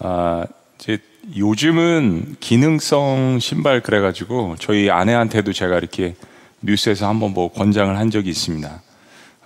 [0.00, 0.46] 아,
[0.78, 0.98] 이제
[1.36, 6.14] 요즘은 기능성 신발 그래가지고 저희 아내한테도 제가 이렇게
[6.62, 8.82] 뉴스에서 한번 뭐 권장을 한 적이 있습니다.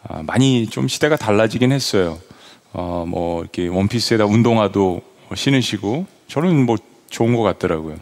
[0.08, 2.18] 아, 많이 좀 시대가 달라지긴 했어요.
[2.72, 5.02] 어, 뭐 이렇게 원피스에다 운동화도
[5.34, 6.76] 신으시고 저는 뭐
[7.10, 7.96] 좋은 것 같더라고요.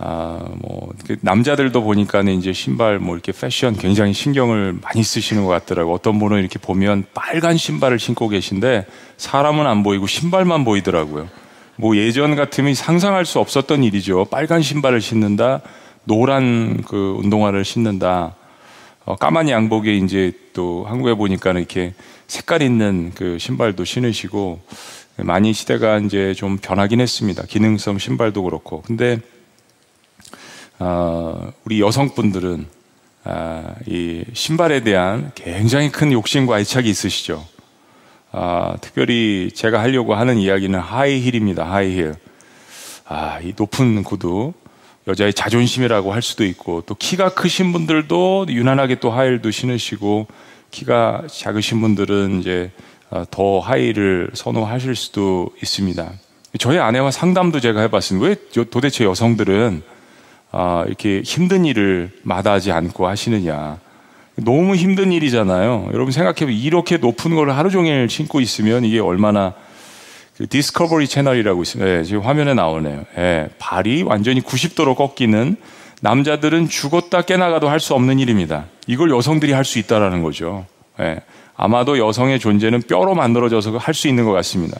[0.00, 0.92] 아, 뭐,
[1.22, 5.92] 남자들도 보니까는 이제 신발 뭐 이렇게 패션 굉장히 신경을 많이 쓰시는 것 같더라고요.
[5.92, 8.86] 어떤 분은 이렇게 보면 빨간 신발을 신고 계신데
[9.16, 11.28] 사람은 안 보이고 신발만 보이더라고요.
[11.76, 14.26] 뭐 예전 같으면 상상할 수 없었던 일이죠.
[14.26, 15.62] 빨간 신발을 신는다,
[16.04, 18.36] 노란 그 운동화를 신는다,
[19.04, 21.94] 어, 까만 양복에 이제 또 한국에 보니까는 이렇게
[22.28, 24.60] 색깔 있는 그 신발도 신으시고
[25.16, 27.42] 많이 시대가 이제 좀 변하긴 했습니다.
[27.48, 28.82] 기능성 신발도 그렇고.
[28.82, 29.18] 근데
[30.78, 32.66] 어, 우리 여성분들은
[33.24, 37.44] 아, 이 신발에 대한 굉장히 큰 욕심과 애착이 있으시죠.
[38.30, 41.64] 아, 특별히 제가 하려고 하는 이야기는 하이힐입니다.
[41.64, 42.14] 하이힐.
[43.06, 44.52] 아, 이 높은 구두.
[45.08, 50.26] 여자의 자존심이라고 할 수도 있고, 또 키가 크신 분들도 유난하게 또 하이힐도 신으시고,
[50.70, 52.70] 키가 작으신 분들은 이제
[53.10, 56.12] 어, 더 하이힐을 선호하실 수도 있습니다.
[56.58, 58.26] 저희 아내와 상담도 제가 해봤습니다.
[58.26, 59.82] 왜 도대체 여성들은
[60.50, 63.78] 아, 이렇게 힘든 일을 마다하지 않고 하시느냐.
[64.36, 65.90] 너무 힘든 일이잖아요.
[65.92, 69.54] 여러분 생각해보면 이렇게 높은 걸 하루 종일 신고 있으면 이게 얼마나
[70.36, 71.98] 그 디스커버리 채널이라고 있습니다.
[71.98, 73.04] 예, 지금 화면에 나오네요.
[73.18, 75.56] 예, 발이 완전히 90도로 꺾이는
[76.00, 78.66] 남자들은 죽었다 깨나도 할 수 없는 일입니다.
[78.86, 80.64] 이걸 여성들이 할 수 있다라는 거죠.
[81.00, 81.20] 예,
[81.56, 84.78] 아마도 여성의 존재는 뼈로 만들어져서 할 수 있는 것 같습니다.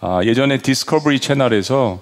[0.00, 2.00] 아, 예전에 디스커버리 채널에서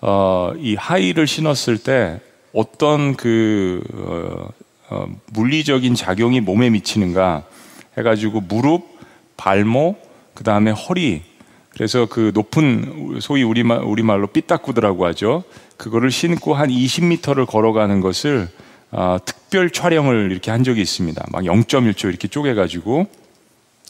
[0.00, 2.20] 어, 이 하이힐을 신었을 때
[2.52, 4.48] 어떤 그 어,
[4.90, 7.44] 어, 물리적인 작용이 몸에 미치는가
[7.96, 8.86] 해가지고 무릎,
[9.36, 10.00] 발목,
[10.34, 11.22] 그 다음에 허리,
[11.70, 15.44] 그래서 그 높은 소위 우리말 우리말로 삐딱구드라고 하죠.
[15.76, 18.48] 그거를 신고 한 20m를 걸어가는 것을
[18.90, 21.26] 어, 특별 촬영을 이렇게 한 적이 있습니다.
[21.30, 23.06] 막 0.1초 이렇게 쪼개가지고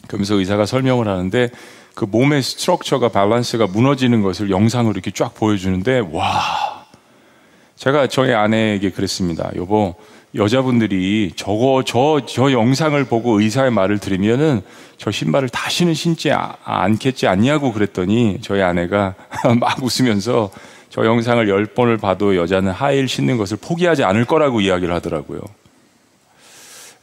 [0.07, 1.51] 그러면서 의사가 설명을 하는데
[1.99, 6.87] 그 몸의 스트럭처가 밸런스가 무너지는 것을 영상으로 이렇게 쫙 보여주는데 와
[7.75, 9.51] 제가 저희 아내에게 그랬습니다.
[9.57, 9.97] 여보
[10.33, 14.63] 여자분들이 저거 저저 영상을 보고 의사의 말을 들으면은
[14.97, 19.17] 저 신발을 다시는 신지 아, 않겠지 않냐고 그랬더니 저희 아내가
[19.59, 20.53] 막 웃으면서
[20.91, 25.41] 저 영상을 열 번을 봐도 여자는 하이힐 신는 것을 포기하지 않을 거라고 이야기를 하더라고요.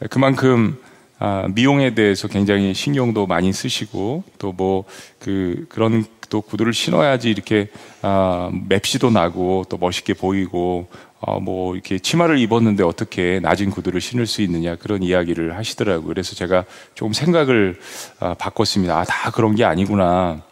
[0.10, 0.78] 그만큼
[1.20, 4.84] 아, 미용에 대해서 굉장히 신경도 많이 쓰시고 또 뭐
[5.20, 7.70] 그 그런 또 구두를 신어야지 이렇게
[8.04, 10.88] 아, 맵시도 나고 또 멋있게 보이고
[11.20, 16.08] 어, 뭐 이렇게 치마를 입었는데 어떻게 낮은 구두를 신을 수 있느냐 그런 이야기를 하시더라고요.
[16.08, 17.80] 그래서 제가 조금 생각을
[18.20, 19.00] 아, 바꿨습니다.
[19.00, 20.44] 아, 다 그런 게 아니구나.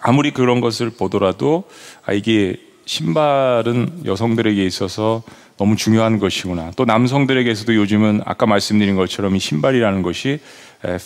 [0.00, 1.64] 아무리 그런 것을 보더라도
[2.04, 5.22] 아, 이게 신발은 여성들에게 있어서
[5.60, 6.70] 너무 중요한 것이구나.
[6.74, 10.40] 또 남성들에게서도 요즘은 아까 말씀드린 것처럼 이 신발이라는 것이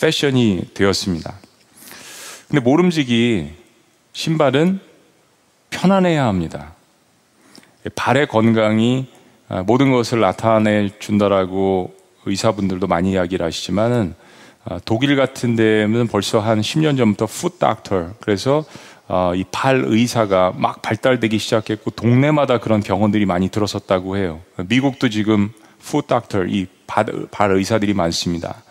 [0.01, 1.35] 패션이 되었습니다.
[2.47, 3.51] 근데 모름지기
[4.13, 4.79] 신발은
[5.71, 6.73] 편안해야 합니다.
[7.97, 9.09] 발의 건강이
[9.49, 11.93] 아, 모든 것을 나타내 준다라고
[12.25, 14.15] 의사분들도 많이 이야기를 하시지만은
[14.65, 18.65] 아, 독일 같은 데는 벌써 한 10년 전부터 풋 닥터 그래서
[19.07, 24.41] 어, 이발 의사가 막 발달되기 시작했고 동네마다 그런 병원들이 많이 들어섰다고 해요.
[24.57, 28.63] 미국도 지금 풋 닥터 이발 의사들이 많습니다.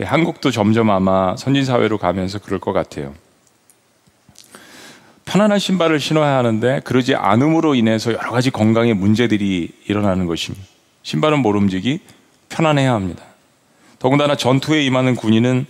[0.00, 3.14] 예, 한국도 점점 아마 선진 사회로 가면서 그럴 것 같아요.
[5.26, 10.64] 편안한 신발을 신어야 하는데 그러지 않음으로 인해서 여러 가지 건강에 문제들이 일어나는 것입니다.
[11.02, 12.00] 신발은 모름지기
[12.48, 13.24] 편안해야 합니다.
[13.98, 15.66] 더군다나 전투에 임하는 군인은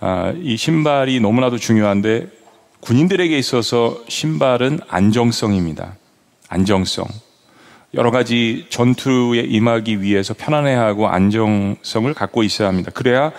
[0.00, 2.28] 아, 이 신발이 너무나도 중요한데
[2.84, 5.96] 군인들에게 있어서 신발은 안정성입니다.
[6.48, 7.06] 안정성.
[7.94, 12.90] 여러 가지 전투에 임하기 위해서 편안해하고 안정성을 갖고 있어야 합니다.
[12.92, 13.32] 그래야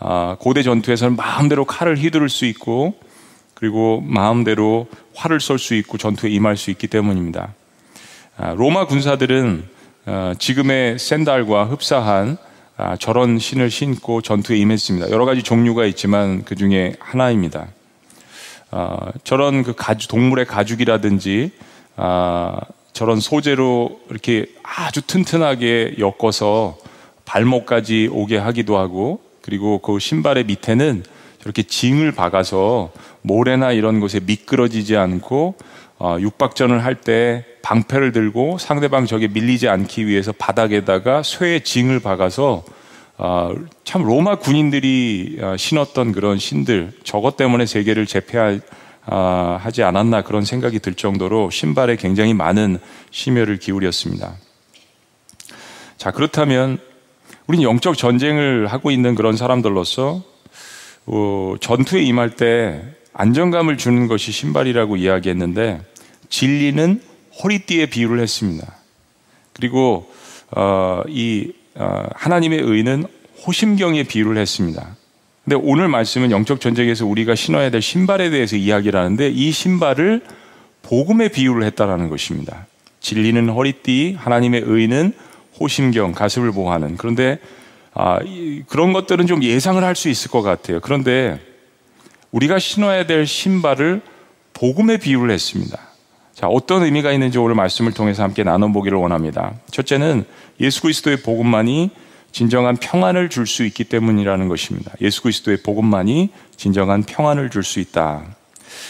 [0.00, 2.94] 아, 고대 전투에서는 마음대로 칼을 휘두를 수 있고
[3.54, 7.54] 그리고 마음대로 활을 쏠 수 있고 전투에 임할 수 있기 때문입니다.
[8.38, 9.68] 아, 로마 군사들은
[10.06, 12.38] 어, 지금의 샌달과 흡사한
[12.76, 15.10] 아, 저런 신을 신고 전투에 임했습니다.
[15.10, 17.68] 여러 가지 종류가 있지만 그 중에 하나입니다.
[18.70, 21.52] 어, 저런 그 가죽, 동물의 가죽이라든지
[21.96, 22.60] 아,
[22.92, 26.76] 저런 소재로 이렇게 아주 튼튼하게 엮어서
[27.24, 31.04] 발목까지 오게 하기도 하고 그리고 그 신발의 밑에는
[31.40, 35.54] 저렇게 징을 박아서 모래나 이런 곳에 미끄러지지 않고
[35.98, 42.64] 어, 육박전을 할 때 방패를 들고 상대방 적에 밀리지 않기 위해서 바닥에다가 쇠의 징을 박아서
[42.64, 42.79] 어,
[43.84, 48.62] 참 로마 군인들이 어, 신었던 그런 신들 저것 때문에 세계를 제패한
[49.06, 52.78] 아, 하지 않았나 그런 생각이 들 정도로 신발에 굉장히 많은
[53.10, 54.34] 심혈을 기울였습니다.
[55.96, 56.78] 자, 그렇다면
[57.46, 60.22] 우리는 영적 전쟁을 하고 있는 그런 사람들로서
[61.06, 62.82] 어, 전투에 임할 때
[63.12, 65.82] 안정감을 주는 것이 신발이라고 이야기했는데
[66.28, 67.02] 진리는
[67.42, 68.76] 허리띠에 비유를 했습니다.
[69.52, 70.10] 그리고
[70.52, 73.04] 어, 이 어, 하나님의 의는
[73.46, 74.96] 호심경에 비유를 했습니다.
[75.44, 80.22] 근데 오늘 말씀은 영적 전쟁에서 우리가 신어야 될 신발에 대해서 이야기를 하는데 이 신발을
[80.82, 82.66] 복음에 비유를 했다라는 것입니다.
[83.00, 85.12] 진리는 허리띠, 하나님의 의는
[85.58, 86.96] 호심경, 가슴을 보호하는.
[86.96, 87.38] 그런데
[87.92, 90.80] 아, 이, 그런 것들은 좀 예상을 할 수 있을 것 같아요.
[90.80, 91.40] 그런데
[92.30, 94.02] 우리가 신어야 될 신발을
[94.52, 95.78] 복음에 비유를 했습니다.
[96.34, 99.54] 자, 어떤 의미가 있는지 오늘 말씀을 통해서 함께 나눠보기를 원합니다.
[99.70, 100.24] 첫째는
[100.60, 101.90] 예수 그리스도의 복음만이
[102.32, 104.92] 진정한 평안을 줄 수 있기 때문이라는 것입니다.
[105.00, 108.36] 예수 그리스도의 복음만이 진정한 평안을 줄 수 있다.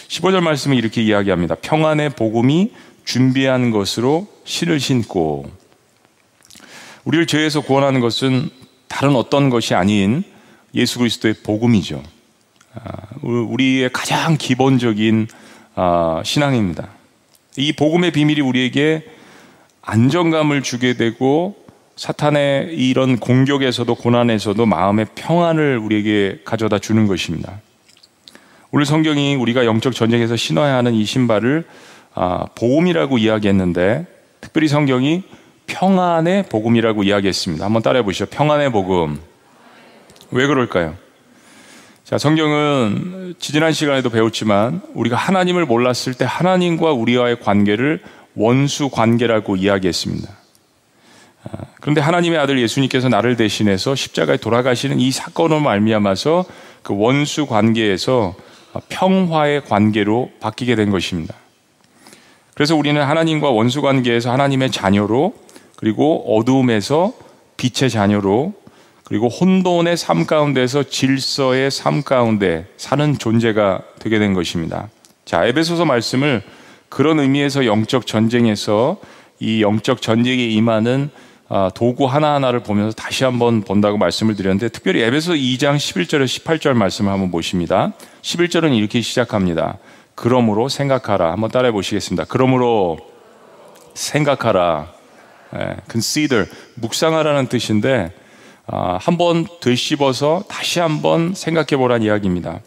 [0.09, 1.55] 15절 말씀은 이렇게 이야기합니다.
[1.57, 2.73] 평안의 복음이
[3.05, 5.51] 준비한 것으로 신을 신고
[7.05, 8.51] 우리를 죄에서 구원하는 것은
[8.89, 10.23] 다른 어떤 것이 아닌
[10.75, 12.03] 예수 그리스도의 복음이죠.
[12.75, 15.29] 아, 우리의 가장 기본적인
[15.77, 16.89] 아, 신앙입니다.
[17.57, 19.05] 이 복음의 비밀이 우리에게
[19.91, 21.57] 안정감을 주게 되고
[21.97, 27.61] 사탄의 이런 공격에서도 고난에서도 마음의 평안을 우리에게 가져다 주는 것입니다.
[28.71, 31.65] 오늘 성경이 우리가 영적 전쟁에서 신어야 하는 이 신발을
[32.15, 34.07] 아, 복음이라고 이야기했는데
[34.41, 35.25] 특별히 성경이
[35.67, 37.65] 평안의 복음이라고 이야기했습니다.
[37.65, 38.27] 한번 따라해 보시죠.
[38.27, 39.19] 평안의 복음.
[40.31, 40.95] 왜 그럴까요?
[42.05, 48.01] 자, 성경은 지지난 시간에도 배웠지만 우리가 하나님을 몰랐을 때 하나님과 우리와의 관계를
[48.35, 50.29] 원수 관계라고 이야기했습니다.
[51.45, 51.49] 아,
[51.81, 56.45] 그런데 하나님의 아들 예수님께서 나를 대신해서 십자가에 돌아가시는 이 사건으로 말미암아서
[56.83, 58.35] 그 원수 관계에서
[58.89, 61.35] 평화의 관계로 바뀌게 된 것입니다.
[62.55, 65.35] 그래서 우리는 하나님과 원수 관계에서 하나님의 자녀로
[65.77, 67.15] 그리고 어두움에서
[67.57, 68.55] 빛의 자녀로
[69.05, 74.89] 그리고 혼돈의 삶 가운데서 질서의 삶 가운데 사는 존재가 되게 된 것입니다.
[75.25, 76.43] 자, 에베소서 말씀을
[76.91, 78.99] 그런 의미에서 영적 전쟁에서
[79.39, 81.11] 이 영적 전쟁에 임하는
[81.49, 87.11] 아, 도구 하나하나를 보면서 다시 한번 본다고 말씀을 드렸는데 특별히 에베소 2장 11절에서 18절 말씀을
[87.11, 87.93] 한번 보십니다.
[88.23, 89.79] 11절은 이렇게 시작합니다.
[90.15, 91.33] 그러므로 생각하라.
[91.33, 92.27] 한번 따라해 보시겠습니다.
[92.29, 92.99] 그러므로
[93.95, 94.93] 생각하라.
[95.57, 98.13] 예, consider 묵상하라는 뜻인데
[98.67, 102.61] 아, 한번 되씹어서 다시 한번 생각해 보란 이야기입니다.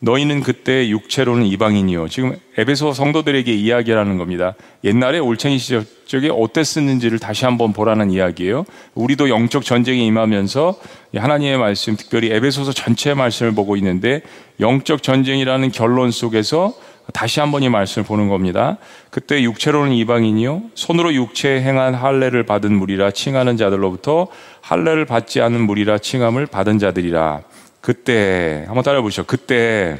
[0.00, 2.08] 너희는 그때 육체로는 이방인이요.
[2.08, 4.54] 지금 에베소 성도들에게 이야기하는 겁니다.
[4.82, 8.64] 옛날에 올챙이 시절에 어땠었는지를 다시 한번 보라는 이야기예요.
[8.94, 10.74] 우리도 영적 전쟁에 임하면서
[11.14, 14.22] 하나님의 말씀, 특별히 에베소서 전체의 말씀을 보고 있는데
[14.58, 16.74] 영적 전쟁이라는 결론 속에서
[17.12, 18.78] 다시 한번 이 말씀을 보는 겁니다.
[19.10, 24.28] 그때 육체로는 이방인이요 손으로 육체에 행한 할례를 받은 무리라 칭하는 자들로부터
[24.60, 27.42] 할례를 받지 않은 무리라 칭함을 받은 자들이라.
[27.80, 29.24] 그때 한번 따라 보시죠.
[29.24, 29.98] 그때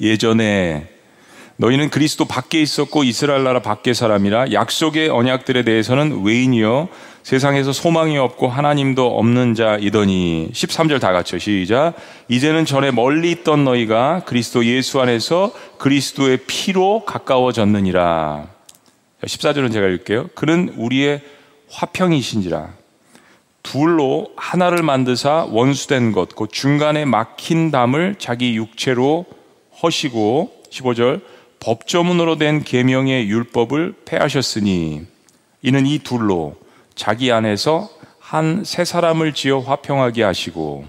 [0.00, 0.88] 예전에
[1.56, 6.88] 너희는 그리스도 밖에 있었고 이스라엘 나라 밖의 사람이라 약속의 언약들에 대해서는 외인이요
[7.22, 10.50] 세상에서 소망이 없고 하나님도 없는 자이더니.
[10.52, 11.94] 13절 다 같이 시작.
[12.28, 18.48] 이제는 전에 멀리 있던 너희가 그리스도 예수 안에서 그리스도의 피로 가까워졌느니라.
[19.24, 20.30] 14절은 제가 읽을게요.
[20.34, 21.20] 그는 우리의
[21.70, 22.81] 화평이신지라
[23.62, 29.24] 둘로 하나를 만드사 원수된 것, 그 중간에 막힌 담을 자기 육체로
[29.82, 31.22] 허시고 15절
[31.60, 35.02] 법조문으로 된 계명의 율법을 폐하셨으니
[35.62, 36.56] 이는 이 둘로
[36.94, 37.88] 자기 안에서
[38.32, 40.86] 한 세 사람을 지어 화평하게 하시고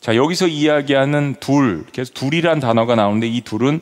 [0.00, 3.80] 자 여기서 이야기하는 둘 계속 둘이란 단어가 나오는데 이 둘은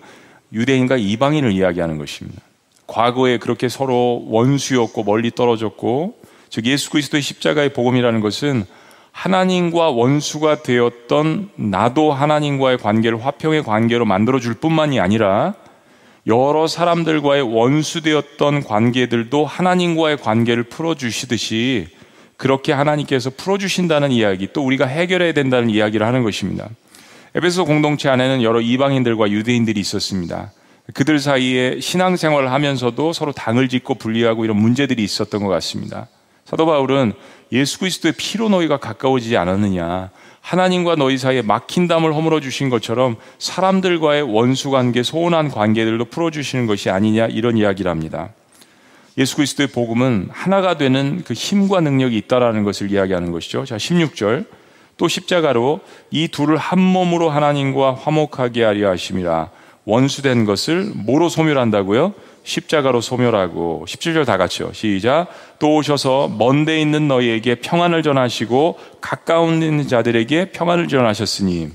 [0.50, 2.40] 유대인과 이방인을 이야기하는 것입니다.
[2.86, 6.18] 과거에 그렇게 서로 원수였고 멀리 떨어졌고
[6.48, 8.64] 즉 예수 그리스도의 십자가의 복음이라는 것은
[9.12, 15.54] 하나님과 원수가 되었던 나도 하나님과의 관계를 화평의 관계로 만들어 줄 뿐만이 아니라
[16.26, 21.88] 여러 사람들과의 원수되었던 관계들도 하나님과의 관계를 풀어 주시듯이
[22.36, 26.68] 그렇게 하나님께서 풀어 주신다는 이야기, 또 우리가 해결해야 된다는 이야기를 하는 것입니다.
[27.34, 30.52] 에베소 공동체 안에는 여러 이방인들과 유대인들이 있었습니다.
[30.94, 36.08] 그들 사이에 신앙생활을 하면서도 서로 당을 짓고 분리하고 이런 문제들이 있었던 것 같습니다.
[36.46, 37.12] 사도 바울은
[37.52, 40.10] 예수 그리스도의 피로 너희가 가까워지지 않았느냐.
[40.40, 46.66] 하나님과 너희 사이에 막힌 담을 허물어 주신 것처럼 사람들과의 원수 관계, 소원한 관계들도 풀어 주시는
[46.66, 48.30] 것이 아니냐 이런 이야기를 합니다.
[49.18, 53.64] 예수 그리스도의 복음은 하나가 되는 그 힘과 능력이 있다라는 것을 이야기하는 것이죠.
[53.64, 54.46] 자, 16절.
[54.98, 59.50] 또 십자가로 이 둘을 한 몸으로 하나님과 화목하게 하려 하심이라.
[59.84, 62.14] 원수된 것을 뭐로 소멸한다고요?
[62.46, 64.72] 십자가로 소멸하고 17절 다 같이요.
[64.72, 65.26] 시작.
[65.58, 71.68] 또 오셔서 먼데 있는 너희에게 평안을 전하시고 가까운 있는 자들에게 평안을 전하셨으니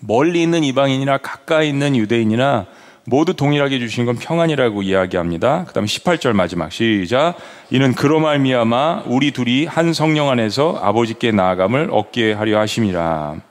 [0.00, 2.66] 멀리 있는 이방인이나 가까이 있는 유대인이나
[3.06, 5.64] 모두 동일하게 주신 건 평안이라고 이야기합니다.
[5.64, 7.36] 그다음에 18절 마지막 시작.
[7.70, 13.47] 이는 그로 말미암아 우리 둘이 한 성령 안에서 아버지께 나아감을 얻게 하려 하심이라.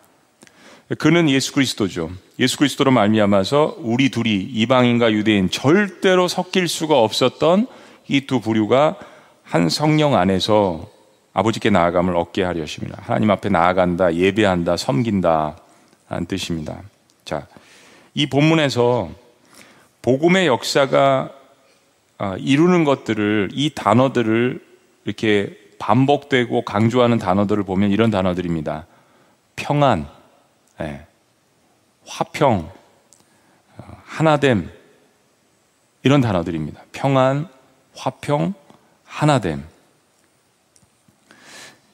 [0.98, 2.12] 그는 예수 그리스도죠.
[2.40, 7.68] 예수 그리스도로 말미암아서 우리 둘이 이방인과 유대인 절대로 섞일 수가 없었던
[8.08, 8.98] 이 두 부류가
[9.44, 10.90] 한 성령 안에서
[11.34, 13.00] 아버지께 나아감을 얻게 하려 하십니다.
[13.02, 15.58] 하나님 앞에 나아간다, 예배한다, 섬긴다
[16.10, 16.82] 라는 뜻입니다.
[17.26, 17.48] 자,
[18.14, 19.10] 이 본문에서
[20.02, 21.32] 복음의 역사가
[22.18, 24.60] 아, 이루는 것들을 이 단어들을
[25.06, 28.88] 이렇게 반복되고 강조하는 단어들을 보면 이런 단어들입니다.
[29.56, 30.08] 평안,
[30.80, 31.06] 네.
[32.06, 32.72] 화평,
[33.78, 34.72] 어, 하나됨
[36.04, 36.84] 이런 단어들입니다.
[36.92, 37.48] 평안,
[37.96, 38.54] 화평,
[39.04, 39.66] 하나됨.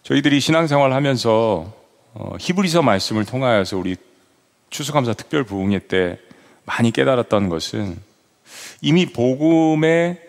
[0.04, 1.74] 저희들이 신앙생활 하면서
[2.13, 3.96] 어, 히브리서 말씀을 통하여서 우리
[4.70, 6.20] 추수감사 특별 부흥회 때
[6.66, 7.98] 많이 깨달았던 것은
[8.82, 10.20] 이미 복음에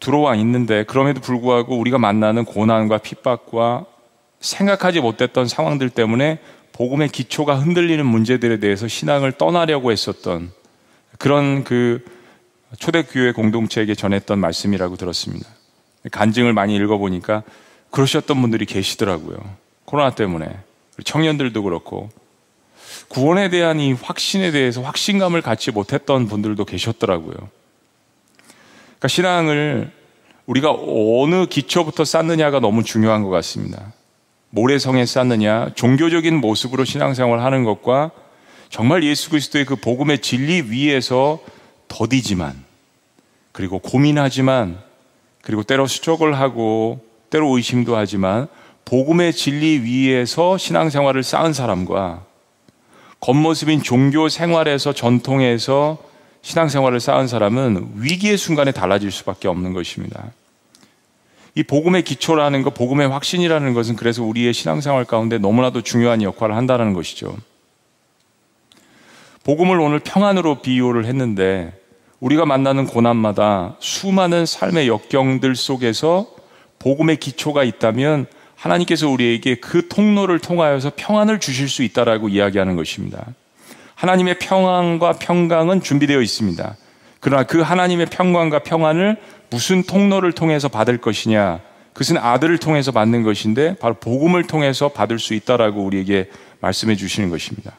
[0.00, 3.86] 들어와 있는데 그럼에도 불구하고 우리가 만나는 고난과 핍박과
[4.40, 6.40] 생각하지 못했던 상황들 때문에
[6.80, 10.50] 복음의 기초가 흔들리는 문제들에 대해서 신앙을 떠나려고 했었던
[11.18, 12.02] 그런 그
[12.78, 15.46] 초대교회 공동체에게 전했던 말씀이라고 들었습니다.
[16.10, 17.42] 간증을 많이 읽어보니까
[17.90, 19.36] 그러셨던 분들이 계시더라고요.
[19.84, 20.48] 코로나 때문에.
[21.04, 22.08] 청년들도 그렇고
[23.08, 27.34] 구원에 대한 이 확신에 대해서 확신감을 갖지 못했던 분들도 계셨더라고요.
[27.34, 29.92] 그러니까 신앙을
[30.46, 33.92] 우리가 어느 기초부터 쌓느냐가 너무 중요한 것 같습니다.
[34.50, 38.10] 모래성에 쌓느냐, 종교적인 모습으로 신앙생활 하는 것과
[38.68, 41.40] 정말 예수 그리스도의 그 복음의 진리 위에서
[41.88, 42.64] 더디지만,
[43.52, 44.78] 그리고 고민하지만,
[45.42, 48.48] 그리고 때로 수족을 하고, 때로 의심도 하지만,
[48.84, 52.24] 복음의 진리 위에서 신앙생활을 쌓은 사람과
[53.20, 55.98] 겉모습인 종교 생활에서 전통에서
[56.42, 60.32] 신앙생활을 쌓은 사람은 위기의 순간에 달라질 수밖에 없는 것입니다.
[61.54, 66.92] 이 복음의 기초라는 것, 복음의 확신이라는 것은 그래서 우리의 신앙생활 가운데 너무나도 중요한 역할을 한다는
[66.92, 67.36] 것이죠.
[69.42, 71.72] 복음을 오늘 평안으로 비유를 했는데
[72.20, 76.28] 우리가 만나는 고난마다 수많은 삶의 역경들 속에서
[76.78, 83.26] 복음의 기초가 있다면 하나님께서 우리에게 그 통로를 통하여서 평안을 주실 수 있다라고 이야기하는 것입니다.
[83.94, 86.76] 하나님의 평안과 평강은 준비되어 있습니다.
[87.20, 89.16] 그러나 그 하나님의 평강과 평안을
[89.50, 91.60] 무슨 통로를 통해서 받을 것이냐?
[91.92, 97.72] 그것은 아들을 통해서 받는 것인데 바로 복음을 통해서 받을 수 있다라고 우리에게 말씀해 주시는 것입니다.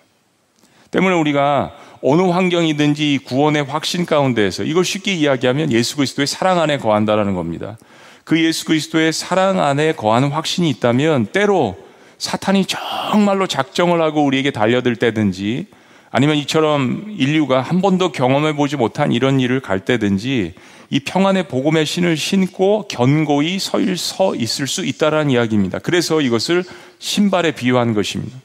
[0.92, 7.36] 때문에 우리가 어느 환경이든지 구원의 확신 가운데에서 이걸 쉽게 이야기하면 예수 그리스도의 사랑 안에 거한다라는
[7.36, 7.78] 겁니다.
[8.24, 11.78] 그 예수 그리스도의 사랑 안에 거하는 확신이 있다면 때로
[12.18, 15.68] 사탄이 정말로 작정을 하고 우리에게 달려들 때든지
[16.12, 20.54] 아니면 이처럼 인류가 한 번도 경험해 보지 못한 이런 일을 갈 때든지
[20.90, 25.80] 이 평안의 복음의 신을 신고 견고히 서 있을 수 있다라는 이야기입니다.
[25.80, 26.66] 그래서 이것을
[27.00, 28.38] 신발에 비유한 것입니다.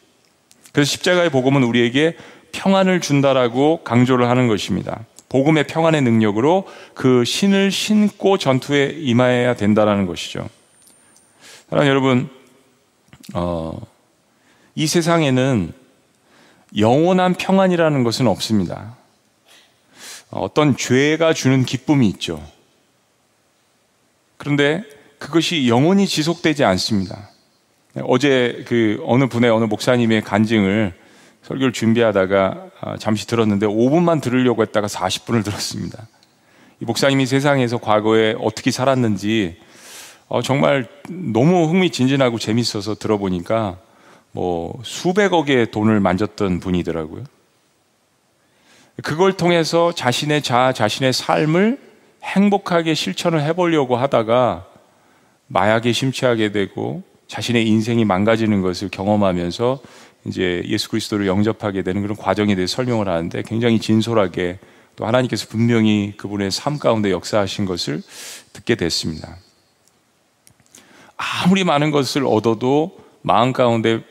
[0.73, 2.17] 그래서 십자가의 복음은 우리에게
[2.53, 5.05] 평안을 준다라고 강조를 하는 것입니다.
[5.29, 10.49] 복음의 평안의 능력으로 그 신을 신고 전투에 임해야 된다라는 것이죠.
[11.69, 12.29] 사랑 여러분,
[13.35, 13.77] 어,
[14.77, 15.73] 이 세상에는
[16.77, 18.97] 영원한 평안이라는 것은 없습니다.
[20.31, 22.43] 어떤 죄가 주는 기쁨이 있죠.
[24.37, 24.83] 그런데
[25.19, 27.31] 그것이 영원히 지속되지 않습니다.
[28.03, 30.95] 어제 그 어느 분의 어느 목사님의 간증을
[31.43, 36.07] 설교를 준비하다가 아, 잠시 들었는데 5분만 들으려고 했다가 40분을 들었습니다.
[36.81, 39.57] 이 목사님이 세상에서 과거에 어떻게 살았는지
[40.29, 43.79] 어, 정말 너무 흥미진진하고 재밌어서 들어보니까
[44.37, 47.25] 뭐 수백억의 돈을 만졌던 분이더라고요.
[49.03, 51.79] 그걸 통해서 자신의 자, 자신의 삶을
[52.23, 54.67] 행복하게 실천을 해보려고 하다가
[55.47, 59.81] 마약에 심취하게 되고 자신의 인생이 망가지는 것을 경험하면서
[60.27, 64.59] 이제 예수 그리스도를 영접하게 되는 그런 과정에 대해 설명을 하는데 굉장히 진솔하게
[64.97, 68.03] 또 하나님께서 분명히 그분의 삶 가운데 역사하신 것을
[68.53, 69.39] 듣게 됐습니다.
[71.17, 74.03] 아무리 많은 것을 얻어도 마음 가운데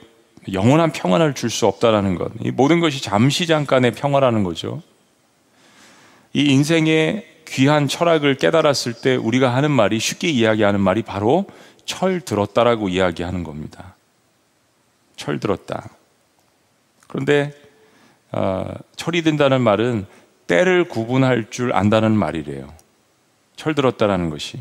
[0.53, 2.31] 영원한 평안을 줄 수 없다라는 것.
[2.41, 4.81] 이 모든 것이 잠시 잠깐의 평화라는 거죠.
[6.33, 11.45] 이 인생의 귀한 철학을 깨달았을 때 우리가 하는 말이 쉽게 이야기하는 말이 바로
[11.85, 13.95] 철 들었다라고 이야기하는 겁니다.
[15.15, 15.89] 철 들었다.
[17.07, 17.53] 그런데
[18.31, 20.05] 어, 철이 든다는 말은
[20.47, 22.73] 때를 구분할 줄 안다는 말이래요.
[23.55, 24.59] 철 들었다라는 것이.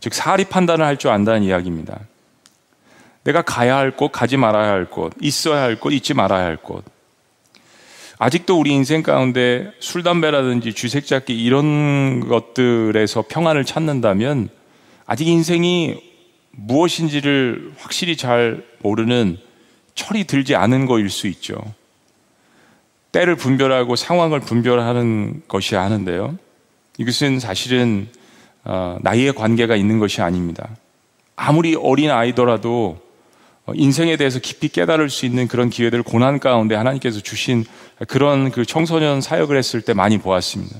[0.00, 2.00] 즉, 사리 판단을 할 줄 안다는 이야기입니다.
[3.24, 6.84] 내가 가야 할 곳, 가지 말아야 할 곳, 있어야 할 곳, 있지 말아야 할 곳.
[8.18, 14.50] 아직도 우리 인생 가운데 술, 담배라든지 주색 잡기 이런 것들에서 평안을 찾는다면
[15.06, 16.02] 아직 인생이
[16.52, 19.38] 무엇인지를 확실히 잘 모르는
[19.94, 21.56] 철이 들지 않은 거일 수 있죠.
[23.12, 26.38] 때를 분별하고 상황을 분별하는 것이 하는데요.
[26.98, 28.08] 이것은 사실은
[28.64, 30.68] 어, 나이의 관계가 있는 것이 아닙니다.
[31.36, 33.00] 아무리 어린 아이더라도
[33.74, 37.64] 인생에 대해서 깊이 깨달을 수 있는 그런 기회들을 고난 가운데 하나님께서 주신
[38.08, 40.76] 그런 그 청소년 사역을 했을 때 많이 보았습니다.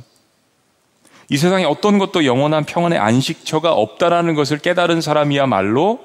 [1.29, 6.01] 이 세상에 어떤 것도 영원한 평안의 안식처가 없다라는 것을 깨달은 사람이야말로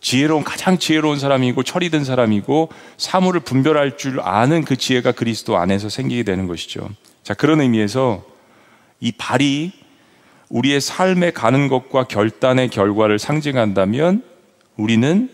[0.00, 5.88] 지혜로운 가장 지혜로운 사람이고 철이 든 사람이고 사물을 분별할 줄 아는 그 지혜가 그리스도 안에서
[5.88, 6.88] 생기게 되는 것이죠.
[7.22, 8.22] 자, 그런 의미에서
[9.00, 9.72] 이 발이
[10.48, 14.22] 우리의 삶에 가는 것과 결단의 결과를 상징한다면
[14.76, 15.30] 우리는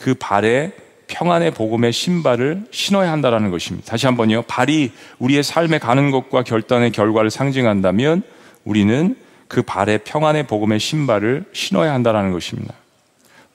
[0.00, 0.72] 그 발에
[1.08, 3.90] 평안의 복음의 신발을 신어야 한다는 것입니다.
[3.90, 4.42] 다시 한번요.
[4.48, 8.22] 발이 우리의 삶에 가는 것과 결단의 결과를 상징한다면
[8.64, 9.14] 우리는
[9.46, 12.72] 그 발에 평안의 복음의 신발을 신어야 한다는 것입니다.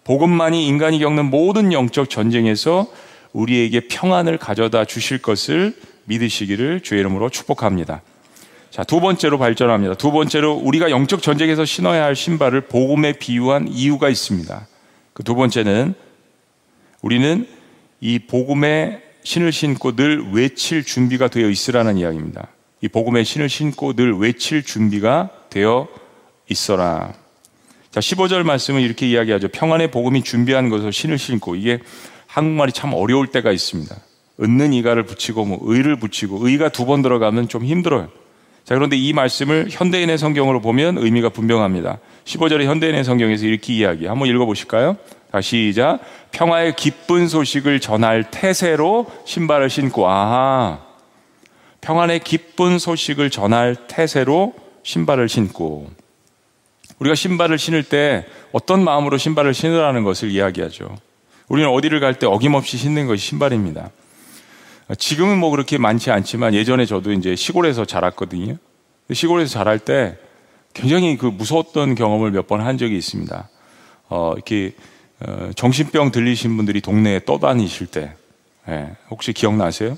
[0.03, 2.85] 복음만이 인간이 겪는 모든 영적 전쟁에서
[3.33, 5.73] 우리에게 평안을 가져다 주실 것을
[6.03, 8.01] 믿으시기를 주의 이름으로 축복합니다.
[8.69, 9.95] 자, 두 번째로 발전합니다.
[9.95, 14.67] 두 번째로 우리가 영적 전쟁에서 신어야 할 신발을 복음에 비유한 이유가 있습니다.
[15.13, 15.95] 그 두 번째는
[17.05, 17.45] 우리는
[18.01, 22.47] 이 복음의 신을 신고 늘 외칠 준비가 되어 있으라는 이야기입니다.
[22.81, 25.87] 이 복음의 신을 신고 늘 외칠 준비가 되어
[26.49, 27.13] 있어라.
[27.91, 29.49] 자, 15절 말씀은 이렇게 이야기하죠.
[29.49, 31.77] 평안의 복음이 준비한 것을 신을 신고 이게
[32.25, 33.95] 한국말이 참 어려울 때가 있습니다.
[34.41, 38.09] 은는 이가를 붙이고 뭐 의를 붙이고 의가 두 번 들어가면 좀 힘들어요.
[38.63, 41.99] 자, 그런데 이 말씀을 현대인의 성경으로 보면 의미가 분명합니다.
[42.23, 44.07] 15절의 현대인의 성경에서 이렇게 이야기.
[44.07, 44.97] 한번 읽어 보실까요?
[45.41, 45.99] 시작.
[46.31, 50.79] 평화의 기쁜 소식을 전할 태세로 신발을 신고 아하.
[51.81, 55.89] 평안의 기쁜 소식을 전할 태세로 신발을 신고
[56.99, 60.95] 우리가 신발을 신을 때 어떤 마음으로 신발을 신으라는 것을 이야기하죠.
[61.47, 63.91] 우리는 어디를 갈 때 어김없이 신는 것이 신발입니다.
[64.97, 68.57] 지금은 뭐 그렇게 많지 않지만 예전에 저도 이제 시골에서 자랐거든요.
[69.11, 70.17] 시골에서 자랄 때
[70.73, 73.49] 굉장히 그 무서웠던 경험을 몇 번 한 적이 있습니다.
[74.09, 74.94] 어, 이렇게 어,
[75.55, 78.13] 정신병 들리신 분들이 동네에 떠다니실 때
[78.67, 79.97] 예, 혹시 기억나세요?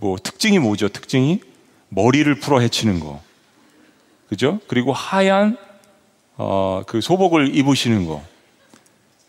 [0.00, 0.88] 뭐 특징이 뭐죠?
[0.88, 1.40] 특징이
[1.90, 3.20] 머리를 풀어 헤치는 거,
[4.28, 4.60] 그죠?
[4.68, 5.56] 그리고 하얀
[6.36, 8.22] 어, 그 소복을 입으시는 거.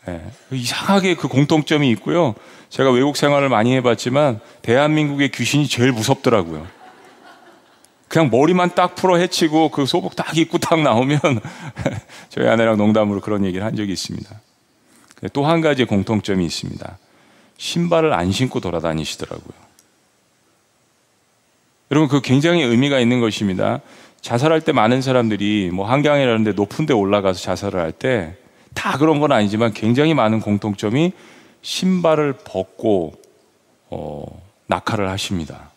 [0.08, 2.36] 예, 이상하게 그 공통점이 있고요.
[2.70, 6.68] 제가 외국 생활을 많이 해봤지만 대한민국의 귀신이 제일 무섭더라고요.
[8.08, 11.20] 그냥 머리만 딱 풀어 헤치고 그 소복 딱 입고 딱 나오면
[12.30, 14.39] 저희 아내랑 농담으로 그런 얘기를 한 적이 있습니다.
[15.34, 16.97] 또 한 가지 공통점이 있습니다.
[17.58, 19.69] 신발을 안 신고 돌아다니시더라고요.
[21.91, 23.82] 여러분 그 굉장히 의미가 있는 것입니다.
[24.21, 28.36] 자살할 때 많은 사람들이 뭐 한강이라는 데 높은 데 올라가서 자살을 할 때
[28.73, 31.12] 다 그런 건 아니지만 굉장히 많은 공통점이
[31.62, 33.13] 신발을 벗고
[33.89, 35.71] 어, 낙하를 하십니다.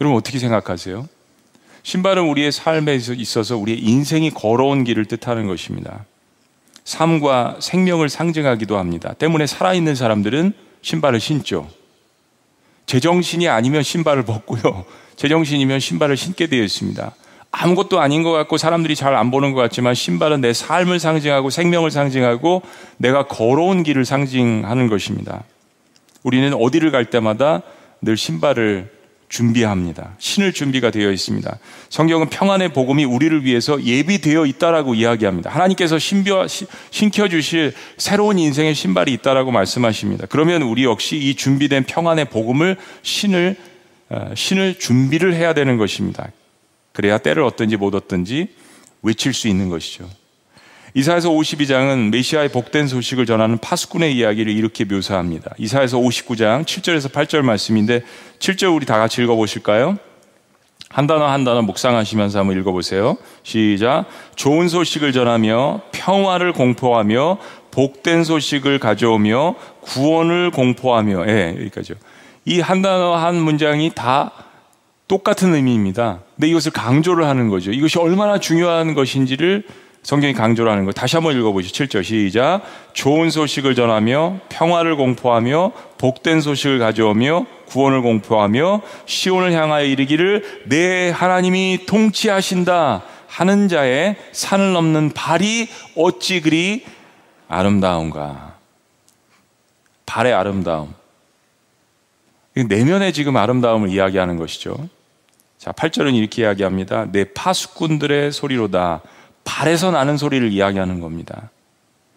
[0.00, 1.08] 여러분 어떻게 생각하세요?
[1.82, 6.04] 신발은 우리의 삶에 있어서 우리의 인생이 걸어온 길을 뜻하는 것입니다.
[6.84, 9.14] 삶과 생명을 상징하기도 합니다.
[9.14, 11.68] 때문에 살아있는 사람들은 신발을 신죠.
[12.86, 14.84] 제정신이 아니면 신발을 벗고요.
[15.16, 17.14] 제정신이면 신발을 신게 되어 있습니다.
[17.52, 21.90] 아무것도 아닌 것 같고 사람들이 잘 안 보는 것 같지만 신발은 내 삶을 상징하고 생명을
[21.90, 22.62] 상징하고
[22.96, 25.44] 내가 걸어온 길을 상징하는 것입니다.
[26.22, 27.62] 우리는 어디를 갈 때마다
[28.00, 28.90] 늘 신발을
[29.32, 30.14] 준비합니다.
[30.18, 31.58] 신을 준비가 되어 있습니다.
[31.88, 35.48] 성경은 평안의 복음이 우리를 위해서 예비되어 있다라고 이야기합니다.
[35.48, 36.46] 하나님께서 신벼,
[36.90, 40.26] 신켜 주실 새로운 인생의 신발이 있다라고 말씀하십니다.
[40.28, 43.56] 그러면 우리 역시 이 준비된 평안의 복음을 신을
[44.10, 46.30] 어, 신을 준비를 해야 되는 것입니다.
[46.92, 48.48] 그래야 때를 얻든지 못 얻든지
[49.00, 50.10] 외칠 수 있는 것이죠.
[50.94, 55.54] 이사에서 52장은 메시아의 복된 소식을 전하는 파수꾼의 이야기를 이렇게 묘사합니다.
[55.58, 58.02] 이사에서 59장 7절에서 8절 말씀인데
[58.38, 59.96] 7절 우리 다 같이 읽어보실까요?
[60.90, 63.16] 한 단어 한 단어 묵상하시면서 한번 읽어보세요.
[63.42, 64.04] 시작.
[64.36, 67.38] 좋은 소식을 전하며 평화를 공포하며
[67.70, 71.96] 복된 소식을 가져오며 구원을 공포하며 예, 여기까지요.
[72.44, 74.32] 이 한 단어 한 문장이 다
[75.08, 76.20] 똑같은 의미입니다.
[76.36, 77.70] 근데 이것을 강조를 하는 거죠.
[77.70, 79.64] 이것이 얼마나 중요한 것인지를
[80.02, 81.84] 성경이 강조를 하는 거 다시 한번 읽어보시죠.
[81.84, 82.62] 7절 시작.
[82.92, 91.86] 좋은 소식을 전하며 평화를 공포하며 복된 소식을 가져오며 구원을 공포하며 시온을 향하여 이르기를 내 하나님이
[91.86, 96.84] 통치하신다 하는 자의 산을 넘는 발이 어찌 그리
[97.48, 98.56] 아름다운가.
[100.04, 100.94] 발의 아름다움.
[102.54, 104.88] 내면의 지금 아름다움을 이야기하는 것이죠.
[105.56, 107.06] 자, 8절은 이렇게 이야기합니다.
[107.12, 109.00] 내 파수꾼들의 소리로다.
[109.44, 111.50] 발에서 나는 소리를 이야기하는 겁니다.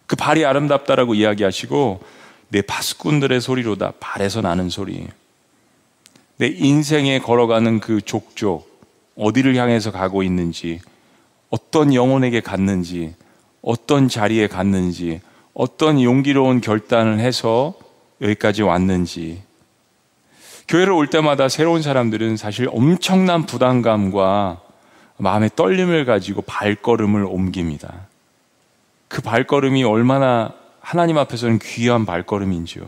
[0.06, 2.00] 그 발이 아름답다라고 이야기하시고
[2.48, 3.94] 내 파수꾼들의 소리로다.
[3.98, 5.06] 발에서 나는 소리.
[6.36, 8.68] 내 인생에 걸어가는 그 족족
[9.16, 10.80] 어디를 향해서 가고 있는지
[11.50, 13.14] 어떤 영혼에게 갔는지
[13.62, 15.20] 어떤 자리에 갔는지
[15.54, 17.74] 어떤 용기로운 결단을 해서
[18.20, 19.42] 여기까지 왔는지
[20.68, 24.60] 교회를 올 때마다 새로운 사람들은 사실 엄청난 부담감과
[25.18, 28.06] 마음의 떨림을 가지고 발걸음을 옮깁니다.
[29.08, 32.84] 그 발걸음이 얼마나 하나님 앞에서는 귀한 발걸음인지요.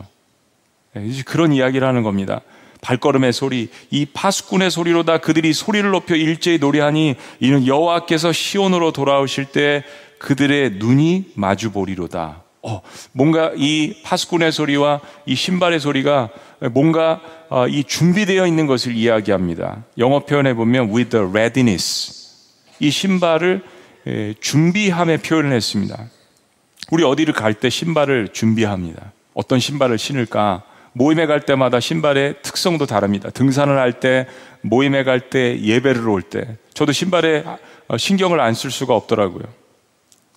[0.93, 2.41] 네, 그런 이야기를 하는 겁니다.
[2.81, 9.83] 발걸음의 소리, 이 파수꾼의 소리로다 그들이 소리를 높여 일제히 노래하니 이는 여호와께서 시온으로 돌아오실 때
[10.17, 12.43] 그들의 눈이 마주 보리로다.
[12.61, 12.81] 어,
[13.13, 16.29] 뭔가 이 파수꾼의 소리와 이 신발의 소리가
[16.71, 19.83] 뭔가 어, 이 준비되어 있는 것을 이야기합니다.
[19.97, 22.18] 영어 표현에 보면 with the readiness.
[22.79, 23.61] 이 신발을
[24.39, 26.05] 준비함에 표현을 했습니다.
[26.91, 29.11] 우리 어디를 갈 때 신발을 준비합니다.
[29.33, 30.63] 어떤 신발을 신을까?
[30.93, 33.29] 모임에 갈 때마다 신발의 특성도 다릅니다.
[33.29, 34.27] 등산을 할 때,
[34.61, 36.57] 모임에 갈 때, 예배를 올 때.
[36.73, 37.43] 저도 신발에
[37.87, 39.43] 어, 신경을 안 쓸 수가 없더라고요.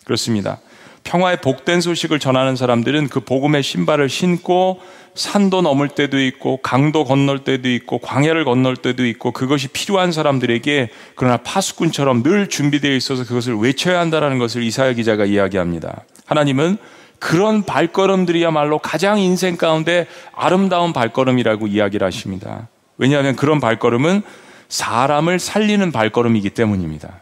[0.04, 0.60] 그렇습니다.
[1.04, 4.80] 평화의 복된 소식을 전하는 사람들은 그 복음의 신발을 신고
[5.14, 10.90] 산도 넘을 때도 있고 강도 건널 때도 있고 광야를 건널 때도 있고 그것이 필요한 사람들에게
[11.16, 16.04] 그러나 파수꾼처럼 늘 준비되어 있어서 그것을 외쳐야 한다는 것을 이사야 기자가 이야기합니다.
[16.26, 16.78] 하나님은
[17.18, 22.68] 그런 발걸음들이야말로 가장 인생 가운데 아름다운 발걸음이라고 이야기를 하십니다.
[22.96, 24.22] 왜냐하면 그런 발걸음은
[24.68, 27.20] 사람을 살리는 발걸음이기 때문입니다.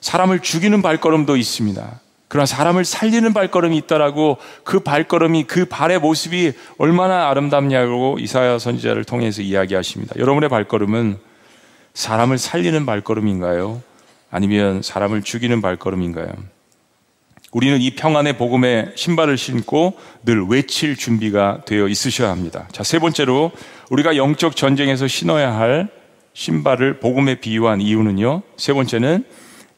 [0.00, 2.00] 사람을 죽이는 발걸음도 있습니다.
[2.28, 9.42] 그러나 사람을 살리는 발걸음이 있다라고 그 발걸음이 그 발의 모습이 얼마나 아름답냐고 이사야 선지자를 통해서
[9.42, 10.14] 이야기하십니다.
[10.18, 11.18] 여러분의 발걸음은
[11.94, 13.82] 사람을 살리는 발걸음인가요?
[14.30, 16.28] 아니면 사람을 죽이는 발걸음인가요?
[17.50, 22.68] 우리는 이 평안의 복음의 신발을 신고 늘 외칠 준비가 되어 있으셔야 합니다.
[22.72, 23.52] 자, 세 번째로
[23.88, 25.88] 우리가 영적 전쟁에서 신어야 할
[26.34, 28.42] 신발을 복음에 비유한 이유는요.
[28.58, 29.24] 세 번째는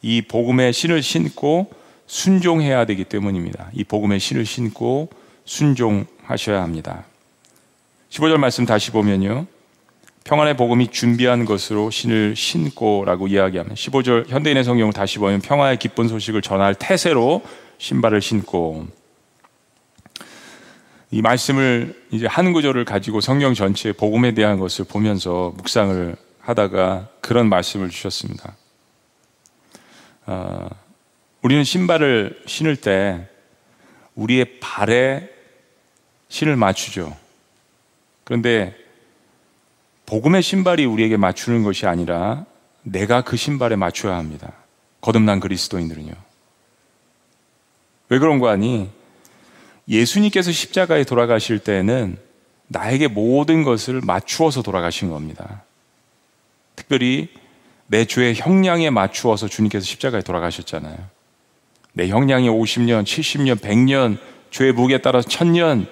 [0.03, 1.71] 이 복음의 신을 신고
[2.11, 3.71] 순종해야 되기 때문입니다.
[3.73, 5.09] 이 복음의 신을 신고
[5.45, 7.05] 순종하셔야 합니다.
[8.11, 9.47] 15절 말씀 다시 보면요.
[10.25, 16.43] 평안의 복음이 준비한 것으로 신을 신고라고 이야기하면 15절 현대인의 성경을 다시 보면 평화의 기쁜 소식을
[16.43, 17.43] 전할 태세로
[17.79, 18.89] 신발을 신고
[21.13, 27.49] 이 말씀을 이제 한 구절을 가지고 성경 전체의 복음에 대한 것을 보면서 묵상을 하다가 그런
[27.49, 28.57] 말씀을 주셨습니다.
[30.27, 30.69] 어,
[31.43, 33.29] 우리는 신발을 신을 때
[34.15, 35.29] 우리의 발에
[36.29, 37.17] 신을 맞추죠.
[38.25, 38.77] 그런데
[40.07, 42.45] 복음의 신발이 우리에게 맞추는 것이 아니라
[42.83, 44.53] 내가 그 신발에 맞춰야 합니다.
[45.01, 46.13] 거듭난 그리스도인들은요.
[48.09, 48.91] 왜 그런 거 아니?
[49.89, 52.19] 예수님께서 십자가에 돌아가실 때에는
[52.69, 55.65] 나에게 모든 것을 맞추어서 돌아가신 겁니다.
[56.77, 57.29] 특별히
[57.87, 61.20] 내 죄의 형량에 맞추어서 주님께서 십자가에 돌아가셨잖아요.
[61.93, 64.19] 내 형량이 50년, 70년, 100년,
[64.51, 65.87] 죄의 무게에 따라서 1000년,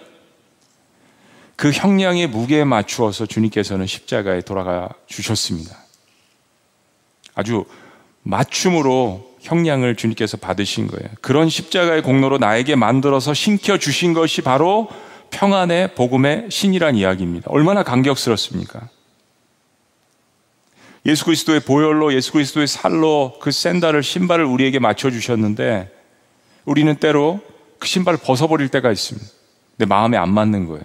[1.57, 5.77] 그 형량의 무게에 맞추어서 주님께서는 십자가에 돌아가 주셨습니다.
[7.35, 7.65] 아주
[8.23, 11.09] 맞춤으로 형량을 주님께서 받으신 거예요.
[11.21, 14.89] 그런 십자가의 공로로 나에게 만들어서 신켜 주신 것이 바로
[15.31, 17.47] 평안의 복음의 신이란 이야기입니다.
[17.51, 18.89] 얼마나 감격스럽습니까?
[21.09, 25.91] 예수 그리스도의 보혈로 예수 그리스도의 살로 그 샌달을 신발을 우리에게 맞춰 주셨는데
[26.67, 27.41] 우리는 때로
[27.79, 29.27] 그 신발을 벗어버릴 때가 있습니다.
[29.77, 30.85] 내 마음에 안 맞는 거예요.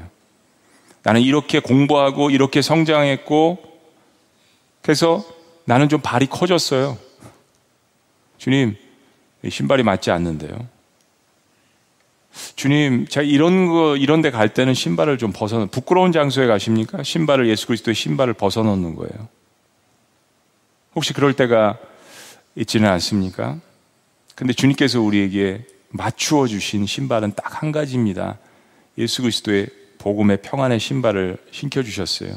[1.04, 3.60] 나는 이렇게 공부하고 이렇게 성장했고
[4.82, 5.26] 그래서
[5.66, 6.98] 나는 좀 발이 커졌어요.
[8.38, 8.78] 주님,
[9.48, 10.68] 신발이 맞지 않는데요.
[12.56, 17.04] 주님, 제가 이런 거, 이런 데 갈 때는 신발을 좀 벗어, 부끄러운 장소에 가십니까?
[17.04, 19.28] 신발을 예수 그리스도의 신발을 벗어 놓는 거예요.
[20.96, 21.78] 혹시 그럴 때가
[22.56, 23.58] 있지는 않습니까?
[24.36, 28.38] 근데 주님께서 우리에게 맞추어 주신 신발은 딱 한 가지입니다.
[28.98, 29.68] 예수 그리스도의
[30.00, 32.34] 복음의 평안의 신발을 신겨 주셨어요.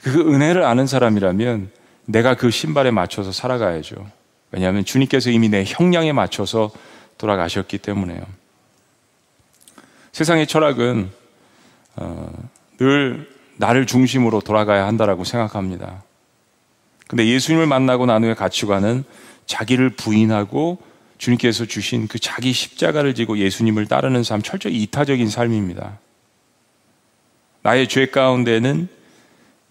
[0.00, 1.72] 그 은혜를 아는 사람이라면
[2.04, 4.08] 내가 그 신발에 맞춰서 살아가야죠.
[4.52, 6.70] 왜냐하면 주님께서 이미 내 형량에 맞춰서
[7.18, 8.20] 돌아가셨기 때문에요.
[10.12, 11.10] 세상의 철학은
[11.96, 12.32] 어,
[12.78, 16.04] 늘 나를 중심으로 돌아가야 한다라고 생각합니다.
[17.08, 19.02] 근데 예수님을 만나고 난 후에 가치관은
[19.46, 20.78] 자기를 부인하고
[21.16, 25.98] 주님께서 주신 그 자기 십자가를 지고 예수님을 따르는 삶, 철저히 이타적인 삶입니다.
[27.62, 28.88] 나의 죄 가운데는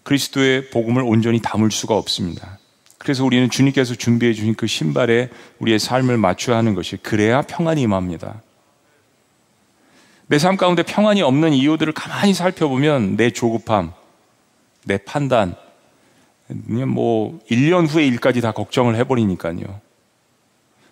[0.02, 2.58] 그리스도의 복음을 온전히 담을 수가 없습니다.
[2.98, 8.42] 그래서 우리는 주님께서 준비해 주신 그 신발에 우리의 삶을 맞춰야 하는 것이 그래야 평안이 임합니다.
[10.26, 13.92] 내 삶 가운데 평안이 없는 이유들을 가만히 살펴보면 내 조급함,
[14.84, 15.54] 내 판단,
[16.48, 19.80] 뭐 1년 후의 일까지 다 걱정을 해버리니까요.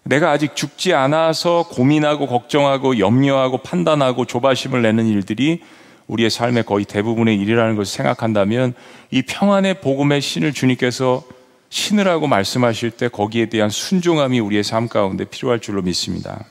[0.05, 5.63] 내가 아직 죽지 않아서 고민하고 걱정하고 염려하고 판단하고 조바심을 내는 일들이
[6.07, 8.75] 우리의 삶의 거의 대부분의 일이라는 것을 생각한다면
[9.11, 11.25] 이 평안의 복음의 신을 주님께서
[11.69, 16.45] 신으라고 말씀하실 때 거기에 대한 순종함이 우리의 삶 가운데 필요할 줄로 믿습니다.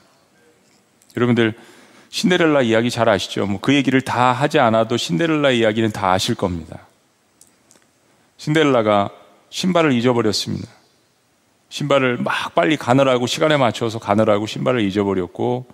[1.16, 1.54] 여러분들
[2.10, 3.46] 신데렐라 이야기 잘 아시죠?
[3.46, 6.86] 뭐 그 얘기를 다 하지 않아도 신데렐라 이야기는 다 아실 겁니다.
[8.36, 9.10] 신데렐라가
[9.50, 10.68] 신발을 잊어버렸습니다.
[11.68, 15.66] 신발을 막 빨리 가느라고 시간에 맞춰서 가느라고 신발을 잊어버렸고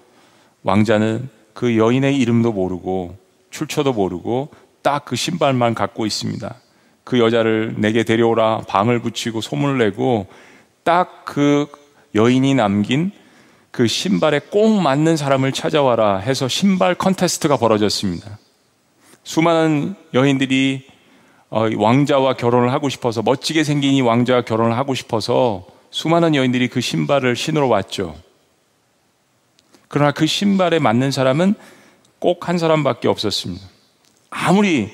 [0.63, 3.17] 왕자는 그 여인의 이름도 모르고
[3.51, 4.51] 출처도 모르고
[4.83, 6.55] 딱 그 신발만 갖고 있습니다.
[7.05, 10.27] 그 여자를 내게 데려오라 방을 붙이고 소문을 내고
[10.85, 11.67] 딱 그
[12.15, 13.11] 여인이 남긴
[13.71, 18.39] 그 신발에 꼭 맞는 사람을 찾아와라 해서 신발 컨테스트가 벌어졌습니다.
[19.25, 20.92] 수많은 여인들이 어,
[21.53, 27.37] 왕자와 결혼을 하고 싶어서 멋지게 생긴 이 왕자와 결혼을 하고 싶어서 수많은 여인들이 그 신발을
[27.37, 28.17] 신으러 왔죠.
[29.89, 31.55] 그러나 그 신발에 맞는 사람은
[32.19, 33.67] 꼭 한 사람밖에 없었습니다.
[34.31, 34.91] 아무리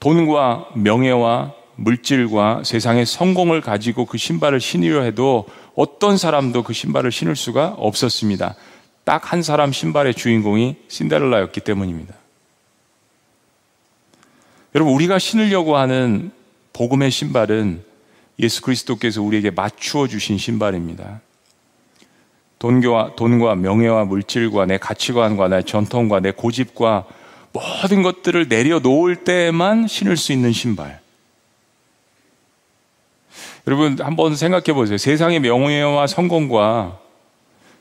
[0.00, 7.36] 돈과 명예와 물질과 세상의 성공을 가지고 그 신발을 신으려 해도 어떤 사람도 그 신발을 신을
[7.36, 8.54] 수가 없었습니다.
[9.04, 12.14] 딱 한 사람 신발의 주인공이 신데렐라였기 때문입니다.
[14.74, 16.32] 여러분, 우리가 신으려고 하는
[16.72, 17.84] 복음의 신발은
[18.38, 21.20] 예수 그리스도께서 우리에게 맞추어 주신 신발입니다.
[22.58, 27.04] 돈과, 돈과 명예와 물질과 내 가치관과 내 전통과 내 고집과
[27.52, 31.00] 모든 것들을 내려놓을 때만 신을 수 있는 신발.
[33.66, 34.96] 여러분, 한번 생각해 보세요.
[34.96, 36.98] 세상의 명예와 성공과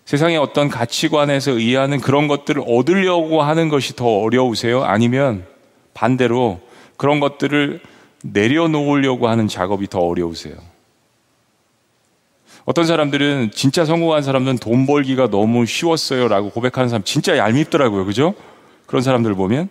[0.06, 4.84] 세상의 어떤 가치관에서 의하는 그런 것들을 얻으려고 하는 것이 더 어려우세요?
[4.84, 5.46] 아니면
[5.94, 6.60] 반대로
[7.02, 7.82] 그런 것들을
[8.22, 10.54] 내려놓으려고 하는 작업이 더 어려우세요.
[12.64, 18.06] 어떤 사람들은 진짜 성공한 사람들은 돈 벌기가 너무 쉬웠어요 라고 고백하는 사람 진짜 얄밉더라고요.
[18.06, 18.36] 그죠?
[18.86, 19.68] 그런 사람들 보면.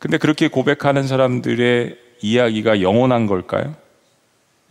[0.00, 3.76] 근데 그렇게 고백하는 사람들의 이야기가 영원한 걸까요?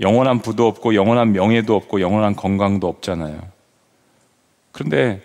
[0.01, 3.39] 영원한 부도 없고, 영원한 명예도 없고, 영원한 건강도 없잖아요.
[4.73, 5.23] 그런데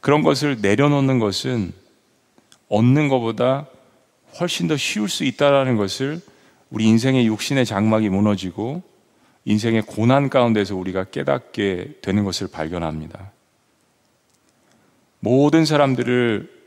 [0.00, 1.72] 그런 것을 내려놓는 것은
[2.68, 3.66] 얻는 것보다
[4.40, 6.20] 훨씬 더 쉬울 수 있다라는 것을
[6.70, 8.82] 우리 인생의 육신의 장막이 무너지고
[9.44, 13.32] 인생의 고난 가운데서 우리가 깨닫게 되는 것을 발견합니다.
[15.20, 16.58] 모든 사람들을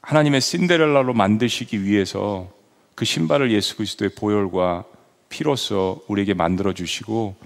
[0.00, 2.50] 하나님의 신데렐라로 만드시기 위해서
[2.94, 4.84] 그 신발을 예수 그리스도의 보혈과
[5.28, 7.36] 피로써 우리에게 만들어 주시고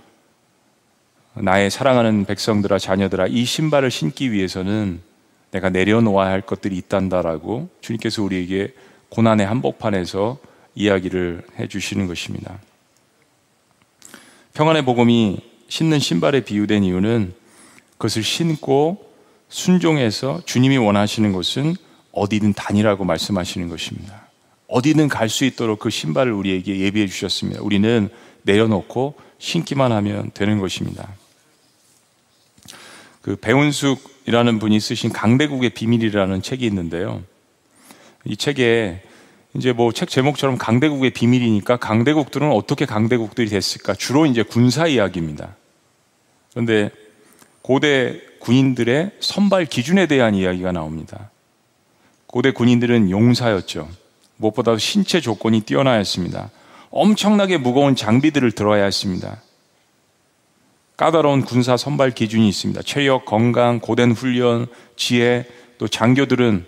[1.34, 5.00] 나의 사랑하는 백성들아 자녀들아 이 신발을 신기 위해서는
[5.50, 8.74] 내가 내려놓아야 할 것들이 있단다라고 주님께서 우리에게
[9.12, 10.38] 고난의 한복판에서
[10.74, 12.58] 이야기를 해 주시는 것입니다.
[14.54, 17.34] 평안의 복음이 신는 신발에 비유된 이유는
[17.92, 19.12] 그것을 신고
[19.50, 21.76] 순종해서 주님이 원하시는 것은
[22.12, 24.28] 어디든 다니라고 말씀하시는 것입니다.
[24.66, 27.60] 어디든 갈 수 있도록 그 신발을 우리에게 예비해 주셨습니다.
[27.60, 28.08] 우리는
[28.44, 31.06] 내려놓고 신기만 하면 되는 것입니다.
[33.20, 37.22] 그 배운숙이라는 분이 쓰신 강대국의 비밀이라는 책이 있는데요.
[38.24, 39.02] 이 책에
[39.54, 43.94] 이제 뭐 책 제목처럼 강대국의 비밀이니까 강대국들은 어떻게 강대국들이 됐을까?
[43.94, 45.56] 주로 이제 군사 이야기입니다.
[46.52, 46.90] 그런데
[47.60, 51.30] 고대 군인들의 선발 기준에 대한 이야기가 나옵니다.
[52.26, 53.88] 고대 군인들은 용사였죠.
[54.38, 56.50] 무엇보다도 신체 조건이 뛰어나야 했습니다.
[56.90, 59.40] 엄청나게 무거운 장비들을 들어야 했습니다.
[60.96, 62.82] 까다로운 군사 선발 기준이 있습니다.
[62.82, 65.46] 체력, 건강, 고된 훈련, 지혜,
[65.78, 66.66] 또 장교들은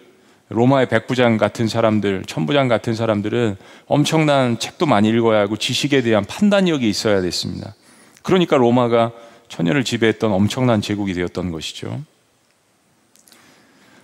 [0.49, 6.89] 로마의 백부장 같은 사람들, 천부장 같은 사람들은 엄청난 책도 많이 읽어야 하고 지식에 대한 판단력이
[6.89, 7.75] 있어야 됐습니다.
[8.23, 9.13] 그러니까 로마가
[9.49, 12.03] 천년을 지배했던 엄청난 제국이 되었던 것이죠.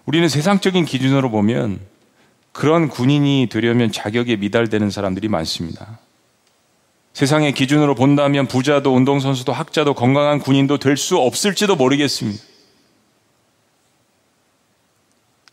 [0.06, 1.80] 우리는 세상적인 기준으로 보면
[2.52, 5.98] 그런 군인이 되려면 자격에 미달되는 사람들이 많습니다.
[7.12, 12.42] 세상의 기준으로 본다면 부자도 운동선수도 학자도 건강한 군인도 될 수 없을지도 모르겠습니다.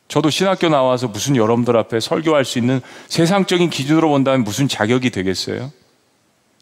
[0.08, 5.72] 저도 신학교 나와서 무슨 여러분들 앞에 설교할 수 있는 세상적인 기준으로 본다면 무슨 자격이 되겠어요?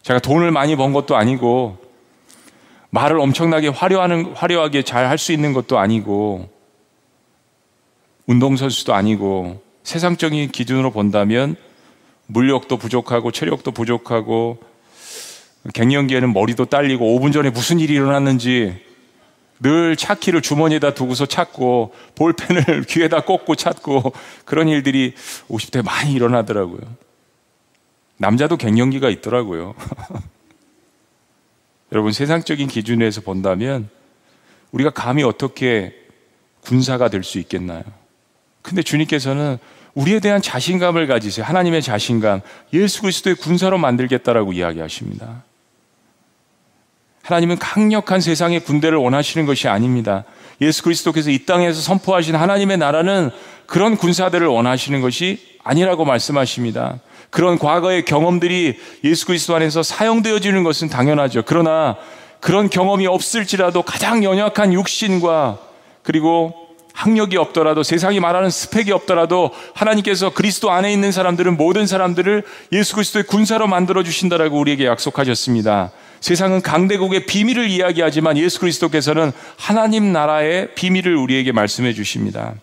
[0.02, 1.78] 제가 돈을 많이 번 것도 아니고
[2.90, 6.48] 말을 엄청나게 화려하는, 화려하게 잘 할 수 있는 것도 아니고
[8.26, 11.56] 운동선수도 아니고 세상적인 기준으로 본다면
[12.26, 14.58] 물력도 부족하고 체력도 부족하고
[15.74, 18.85] 갱년기에는 머리도 딸리고 5분 전에 무슨 일이 일어났는지
[19.60, 24.12] 늘 차키를 주머니에다 두고서 찾고 볼펜을 귀에다 꽂고 찾고
[24.44, 25.14] 그런 일들이
[25.48, 26.80] 50대 많이 일어나더라고요.
[28.18, 29.74] 남자도 갱년기가 있더라고요.
[31.92, 33.88] 여러분 세상적인 기준에서 본다면
[34.72, 35.94] 우리가 감히 어떻게
[36.60, 37.84] 군사가 될 수 있겠나요?
[38.62, 39.58] 근데 주님께서는
[39.94, 41.46] 우리에 대한 자신감을 가지세요.
[41.46, 42.40] 하나님의 자신감.
[42.74, 45.44] 예수 그리스도의 군사로 만들겠다라고 이야기하십니다.
[47.26, 50.24] 하나님은 강력한 세상의 군대를 원하시는 것이 아닙니다.
[50.60, 53.30] 예수 그리스도께서 이 땅에서 선포하신 하나님의 나라는
[53.66, 57.00] 그런 군사들을 원하시는 것이 아니라고 말씀하십니다.
[57.30, 61.42] 그런 과거의 경험들이 예수 그리스도 안에서 사용되어지는 것은 당연하죠.
[61.44, 61.96] 그러나
[62.38, 65.58] 그런 경험이 없을지라도 가장 연약한 육신과
[66.04, 66.54] 그리고
[66.92, 73.24] 학력이 없더라도 세상이 말하는 스펙이 없더라도 하나님께서 그리스도 안에 있는 사람들은 모든 사람들을 예수 그리스도의
[73.24, 75.90] 군사로 만들어 주신다라고 우리에게 약속하셨습니다.
[76.20, 82.54] 세상은 강대국의 비밀을 이야기하지만 예수 그리스도께서는 하나님 나라의 비밀을 우리에게 말씀해 주십니다.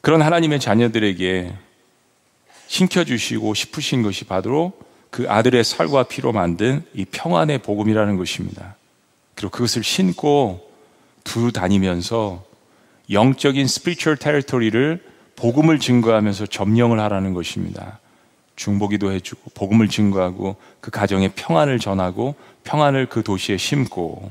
[0.00, 1.54] 그런 하나님의 자녀들에게
[2.66, 4.72] 신켜주시고 싶으신 것이 바로
[5.10, 8.76] 그 아들의 살과 피로 만든 이 평안의 복음이라는 것입니다.
[9.34, 10.70] 그리고 그것을 신고
[11.22, 12.44] 두 다니면서
[13.10, 15.04] 영적인 스피리추얼 테리토리를
[15.36, 18.00] 복음을 증거하면서 점령을 하라는 것입니다.
[18.62, 24.30] 중보기도 해주고 복음을 증거하고 그 가정에 평안을 전하고 평안을 그 도시에 심고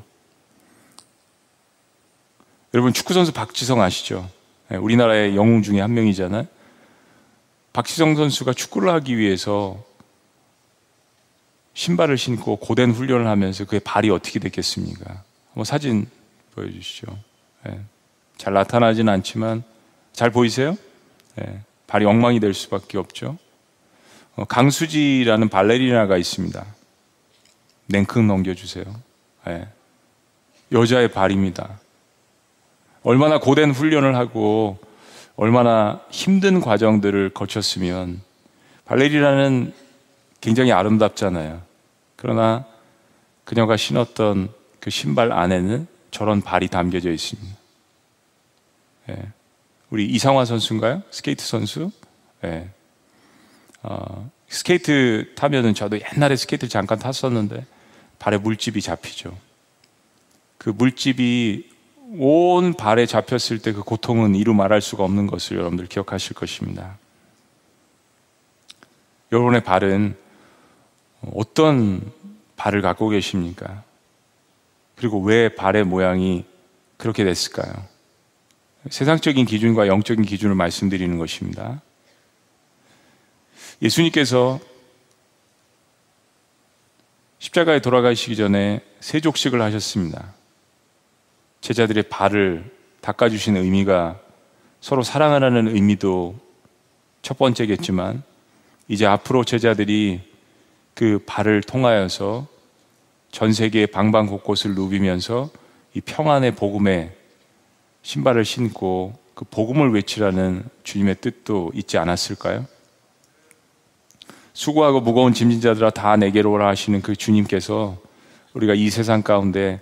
[2.74, 4.30] 여러분 축구 선수 박지성 아시죠?
[4.70, 6.48] 네, 우리나라의 영웅 중에 한 명이잖아요.
[7.74, 9.84] 박지성 선수가 축구를 하기 위해서
[11.74, 15.24] 신발을 신고 고된 훈련을 하면서 그의 발이 어떻게 됐겠습니까?
[15.50, 16.08] 한번 사진
[16.56, 17.08] 보여주시죠.
[17.66, 17.80] 네.
[18.38, 19.64] 잘 나타나진 않지만
[20.14, 20.78] 잘 보이세요?
[21.36, 21.62] 네.
[21.88, 23.38] 발이 엉망이 될 수밖에 없죠.
[24.36, 26.66] 어, 강수지라는 발레리나가 있습니다.
[27.88, 28.86] 냉큼 넘겨주세요.
[29.46, 29.68] 네.
[30.72, 31.80] 여자의 발입니다.
[33.04, 34.80] 얼마나 고된 훈련을 하고
[35.36, 38.22] 얼마나 힘든 과정들을 거쳤으면
[38.86, 39.74] 발레리나는
[40.40, 41.62] 굉장히 아름답잖아요.
[42.16, 42.66] 그러나
[43.44, 47.58] 그녀가 신었던 그 신발 안에는 저런 발이 담겨져 있습니다.
[49.08, 49.16] 네.
[49.90, 51.04] 우리 이상화 선수인가요?
[51.12, 51.92] 스케이트 선수?
[52.42, 52.70] 네.
[53.84, 57.66] 어, 스케이트 타면은 저도 옛날에 스케이트 잠깐 탔었는데
[58.20, 59.36] 발에 물집이 잡히죠.
[60.58, 61.70] 그 물집이
[62.18, 66.98] 온 발에 잡혔을 때 그 고통은 이루 말할 수가 없는 것을 여러분들 기억하실 것입니다.
[69.32, 70.18] 여러분의 발은
[71.34, 72.12] 어떤
[72.58, 73.84] 발을 갖고 계십니까?
[74.96, 76.46] 그리고 왜 발의 모양이
[76.98, 77.72] 그렇게 됐을까요?
[78.90, 81.82] 세상적인 기준과 영적인 기준을 말씀드리는 것입니다.
[83.82, 84.60] 예수님께서
[87.40, 90.34] 십자가에 돌아가시기 전에 세족식을 하셨습니다.
[91.62, 94.20] 제자들의 발을 닦아주시는 의미가
[94.80, 96.40] 서로 사랑하라는 의미도
[97.22, 98.24] 첫 번째겠지만
[98.88, 100.22] 이제 앞으로 제자들이
[100.94, 102.48] 그 발을 통하여서
[103.32, 105.50] 전 세계의 방방 곳곳을 누비면서
[105.94, 107.16] 이 평안의 복음에
[108.04, 112.66] 신발을 신고 그 복음을 외치라는 주님의 뜻도 있지 않았을까요?
[114.54, 117.98] 수고하고 무거운 짐진 자들아 다 내게로 오라 하시는 그 주님께서
[118.54, 119.80] 우리가 이 세상 가운데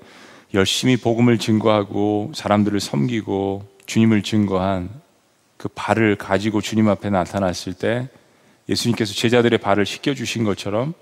[0.53, 4.89] 열심히 복음을 증거하고 사람들을 섬기고 주님을 증거한
[5.57, 8.07] 그 발을 가지고 주님 앞에 나타났을 때
[8.69, 10.93] 예수님께서 제자들의 발을 씻겨 주신 것처럼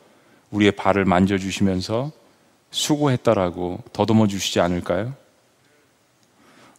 [0.51, 2.11] 우리의 발을 만져 주시면서
[2.71, 5.13] 수고했다라고 더듬어 주시지 않을까요?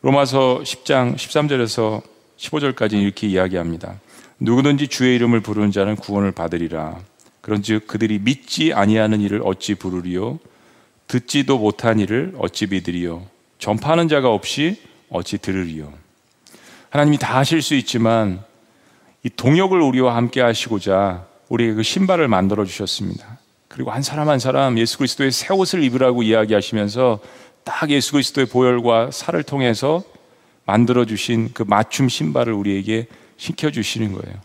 [0.01, 2.02] 로마서 10장 13절에서
[2.37, 4.00] 15절까지 이렇게 이야기합니다.
[4.40, 6.98] 누구든지 주의 이름을 부르는 자는 구원을 받으리라.
[7.40, 10.38] 그런즉 그들이 믿지 아니하는 일을 어찌 부르리요?
[11.08, 13.26] 듣지도 못한 일을 어찌 믿으리요?
[13.58, 15.92] 전파하는 자가 없이 어찌 들으리요?
[16.90, 18.42] 하나님이 다 하실 수 있지만
[19.24, 23.38] 이 동역을 우리와 함께 하시고자 우리에게 그 신발을 만들어 주셨습니다.
[23.68, 27.20] 그리고 한 사람 한 사람 예수 그리스도의 새 옷을 입으라고 이야기하시면서
[27.64, 30.02] 딱 예수 그리스도의 보혈과 살을 통해서
[30.64, 33.06] 만들어 주신 그 맞춤 신발을 우리에게
[33.38, 34.36] 시켜 주시는 거예요.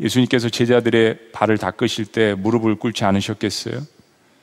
[0.00, 3.82] 예수님께서 제자들의 발을 닦으실 때 무릎을 꿇지 않으셨겠어요?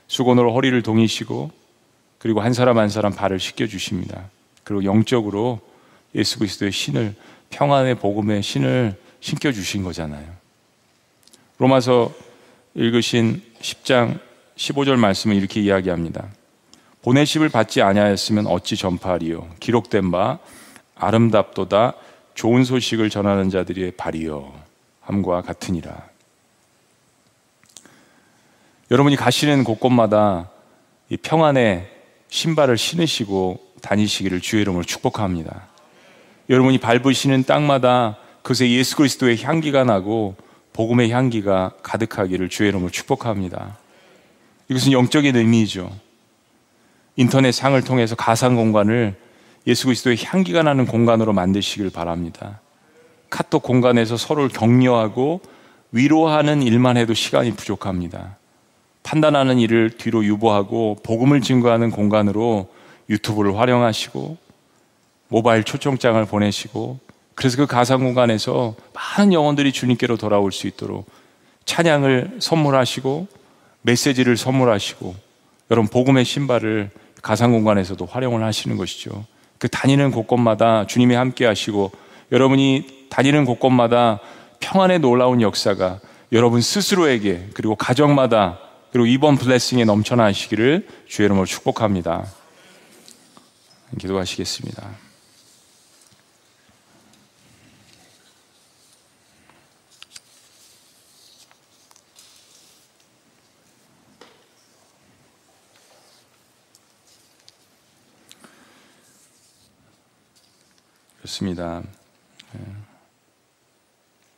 [0.07, 1.51] 수건으로 허리를 동이시고
[2.19, 4.29] 그리고 한 사람 한 사람 발을 씻겨 주십니다.
[4.63, 5.59] 그리고 영적으로
[6.15, 7.15] 예수 그리스도의 신을
[7.49, 10.25] 평안의 복음의 신을 신겨 주신 거잖아요.
[11.57, 12.13] 로마서
[12.75, 14.19] 읽으신 10장
[14.55, 16.27] 15절 말씀은 이렇게 이야기합니다.
[17.01, 20.39] 보내십을 받지 아니하였으면 어찌 전파하리요 기록된 바
[20.95, 21.95] 아름답도다
[22.33, 24.53] 좋은 소식을 전하는 자들의 발이요
[25.01, 26.07] 함과 같으니라.
[28.91, 30.49] 여러분이 가시는 곳곳마다
[31.09, 31.89] 이 평안의
[32.29, 35.67] 신발을 신으시고 다니시기를 주의 이름으로 축복합니다.
[36.49, 40.35] 여러분이 밟으시는 땅마다 그새 예수 그리스도의 향기가 나고
[40.73, 43.77] 복음의 향기가 가득하기를 주의 이름으로 축복합니다.
[44.69, 45.91] 이것은 영적인 의미이죠.
[47.15, 49.15] 인터넷 상을 통해서 가상 공간을
[49.65, 52.59] 예수 그리스도의 향기가 나는 공간으로 만드시길 바랍니다.
[53.29, 55.41] 카톡 공간에서 서로를 격려하고
[55.91, 58.37] 위로하는 일만 해도 시간이 부족합니다.
[59.03, 62.69] 판단하는 일을 뒤로 유보하고 복음을 증거하는 공간으로
[63.09, 64.37] 유튜브를 활용하시고
[65.27, 66.99] 모바일 초청장을 보내시고
[67.35, 71.09] 그래서 그 가상 공간에서 많은 영혼들이 주님께로 돌아올 수 있도록
[71.65, 73.27] 찬양을 선물하시고
[73.81, 75.15] 메시지를 선물하시고
[75.71, 76.91] 여러분 복음의 신발을
[77.21, 79.25] 가상 공간에서도 활용을 하시는 것이죠.
[79.63, 81.93] 그 다니는 곳곳마다 주님이 함께 하시고
[82.33, 84.19] 여러분이 다니는 곳곳마다
[84.59, 86.01] 평안의 놀라운 역사가
[86.33, 88.59] 여러분 스스로에게 그리고 가정마다
[88.91, 92.25] 그리고 이번 블레싱에 넘쳐나시기를 주의 이름으로 축복합니다.
[93.97, 95.02] 기도하시겠습니다.
[111.23, 111.81] 그렇습니다.
[112.53, 112.59] 예.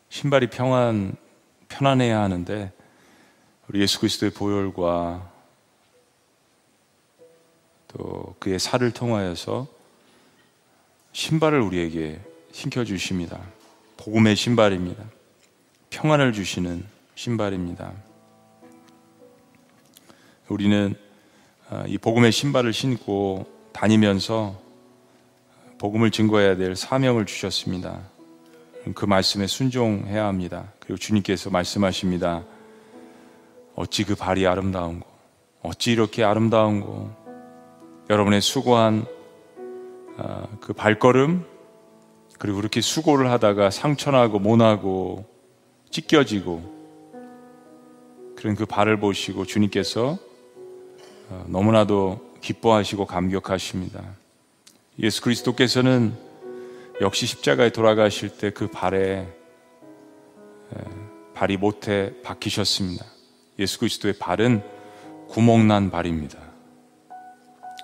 [0.10, 1.16] 신발이 평안,
[1.68, 2.72] 편안해야 하는데,
[3.68, 5.32] 우리 예수 그리스도의 보혈과
[7.88, 9.68] 또 그의 살을 통하여서
[11.12, 12.22] 신발을 우리에게
[12.52, 13.42] 신겨 주십니다.
[13.98, 15.04] 복음의 신발입니다.
[15.90, 17.94] 평안을 주시는 신발입니다.
[20.50, 20.94] 우리는
[21.68, 24.65] 아, 이 복음의 신발을 신고 다니면서
[25.86, 28.00] 복음을 증거해야 될 사명을 주셨습니다.
[28.96, 30.74] 그 말씀에 순종해야 합니다.
[30.80, 32.44] 그리고 주님께서 말씀하십니다.
[33.76, 35.06] 어찌 그 발이 아름다운고,
[35.62, 37.12] 어찌 이렇게 아름다운고,
[38.10, 39.06] 여러분의 수고한
[40.18, 41.46] 아, 그 발걸음,
[42.40, 45.24] 그리고 그렇게 수고를 하다가 상처나고 모나고
[45.92, 46.64] 찢겨지고
[48.36, 50.18] 그런 그 발을 보시고 주님께서
[51.30, 54.25] 아, 너무나도 기뻐하시고 감격하십니다.
[55.00, 56.14] 예수 그리스도께서는
[57.02, 59.28] 역시 십자가에 돌아가실 때 그 발에
[61.34, 63.06] 발이 못해 박히셨습니다.
[63.60, 64.64] 예수 그리스도의 발은
[65.28, 66.40] 구멍난 발입니다.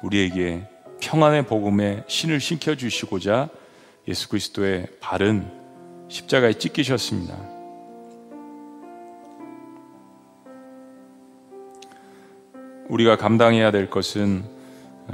[0.03, 0.67] 우리에게
[1.01, 3.49] 평안의 복음에 신을 신켜 주시고자
[4.07, 5.51] 예수 그리스도의 발은
[6.07, 7.35] 십자가에 찢기셨습니다.
[12.87, 14.60] 우리가 감당해야 될 것은 어,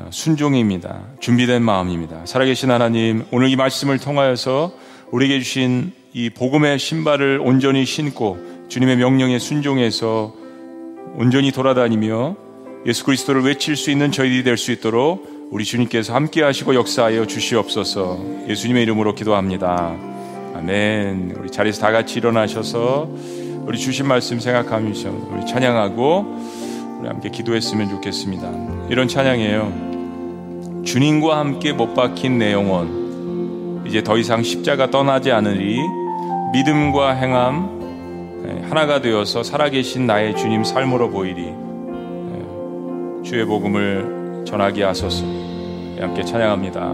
[0.09, 1.01] 순종입니다.
[1.19, 2.25] 준비된 마음입니다.
[2.25, 4.71] 살아계신 하나님, 오늘 이 말씀을 통하여서
[5.11, 8.37] 우리에게 주신 이 복음의 신발을 온전히 신고
[8.69, 10.33] 주님의 명령에 순종해서
[11.15, 12.35] 온전히 돌아다니며
[12.85, 18.45] 예수 그리스도를 외칠 수 있는 저희들이 될 수 있도록 우리 주님께서 함께 하시고 역사하여 주시옵소서
[18.49, 19.95] 예수님의 이름으로 기도합니다.
[20.55, 21.35] 아멘.
[21.39, 23.09] 우리 자리에서 다 같이 일어나셔서
[23.65, 26.66] 우리 주신 말씀 생각하면서 우리 찬양하고
[26.99, 28.87] 우리 함께 기도했으면 좋겠습니다.
[28.89, 29.87] 이런 찬양이에요.
[30.83, 35.79] 주님과 함께 못 박힌 내 영혼 이제 더 이상 십자가 떠나지 않으리
[36.53, 45.25] 믿음과 행함 네, 하나가 되어서 살아계신 나의 주님 삶으로 보이리 네, 주의 복음을 전하게 하소서
[45.25, 46.91] 네, 함께 찬양합니다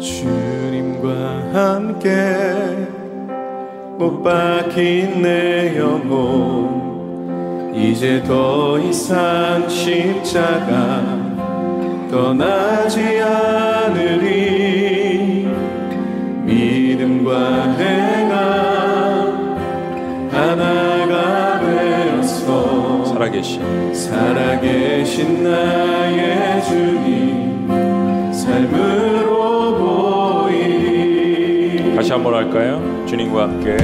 [0.00, 2.10] 주님과 함께
[3.96, 6.91] 못 박힌 내 영혼
[7.74, 11.02] 이제 더 이상 십자가
[12.10, 14.72] 떠나지 않으리.
[16.44, 19.56] 믿음과 행함
[20.30, 27.68] 하나가 되어서 살아계신 살아계신 나의 주님
[28.32, 29.78] 삶으로
[30.48, 32.82] 보이 다시 한번 할까요?
[33.06, 33.76] 주님과 함께.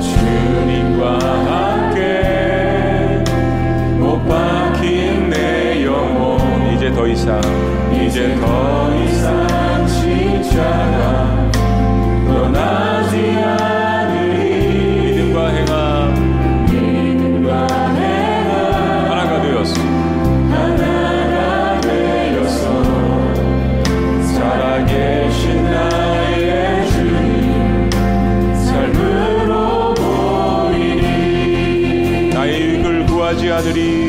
[0.00, 1.73] 주님과 함께.
[1.73, 1.73] 못
[4.28, 6.34] 박힌 내 영혼.
[6.74, 7.40] 이제 더 이상
[7.92, 11.50] 이제 더 이상 십자가
[12.26, 19.80] 떠나지 않으리 믿음과 행함 믿음과 행함 하나가 되었소
[20.50, 22.64] 하나가 되었어
[24.34, 27.90] 살아계신 나의 주님
[28.56, 29.94] 삶으로
[30.74, 31.04] 보이니
[32.34, 34.03] 나의 육을 구하지 않으리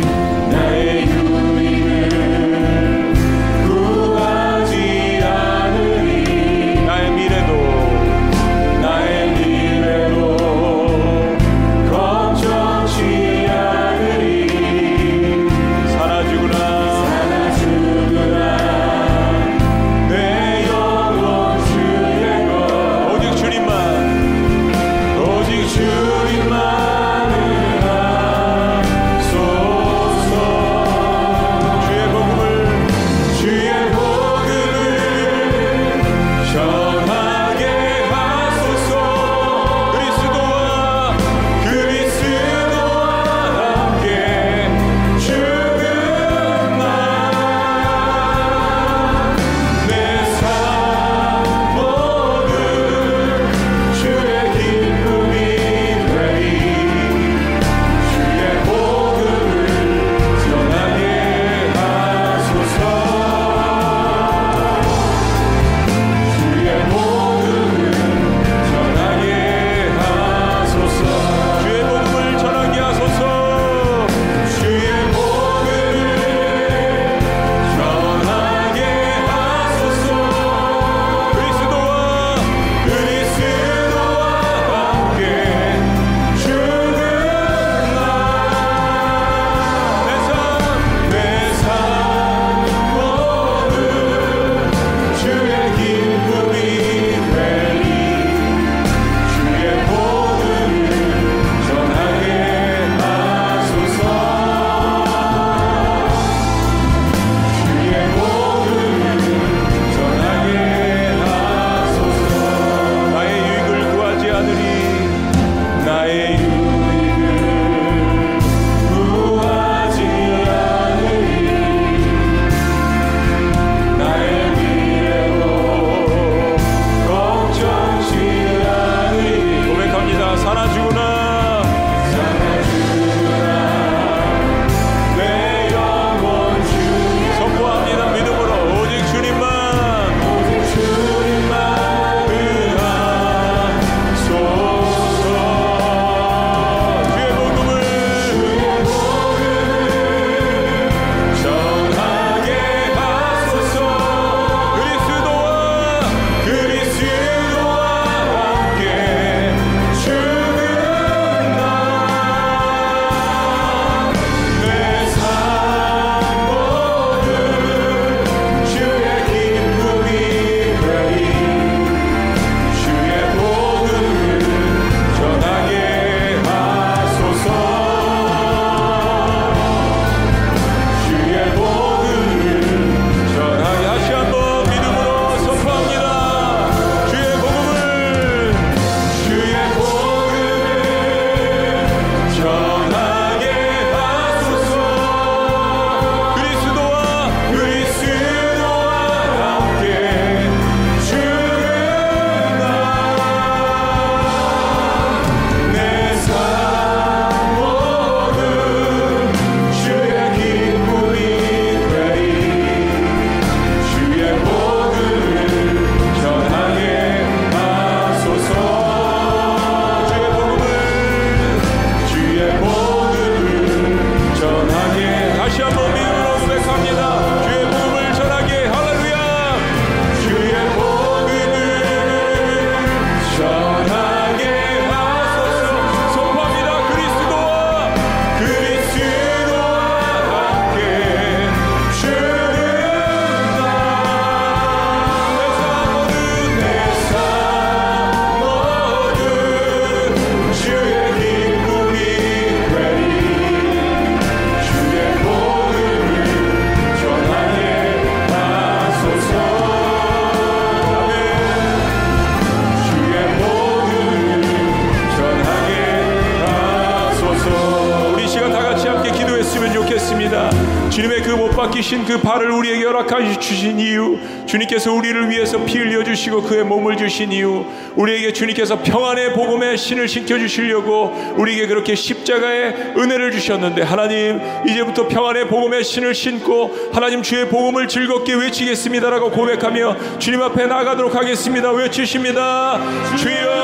[271.86, 276.98] 흘리신 그 발을 우리에게 허락하여 주신 이유 주님께서 우리를 위해서 피 흘려 주시고 그의 몸을
[276.98, 277.66] 주신 이유
[277.96, 285.48] 우리에게 주님께서 평안의 복음의 신을 신켜 주시려고 우리에게 그렇게 십자가의 은혜를 주셨는데 하나님 이제부터 평안의
[285.48, 291.72] 복음의 신을 신고 하나님 주의 복음을 즐겁게 외치겠습니다라고 고백하며 주님 앞에 나가도록 하겠습니다.
[291.72, 292.82] 외치십니다.
[293.18, 293.55] 주여.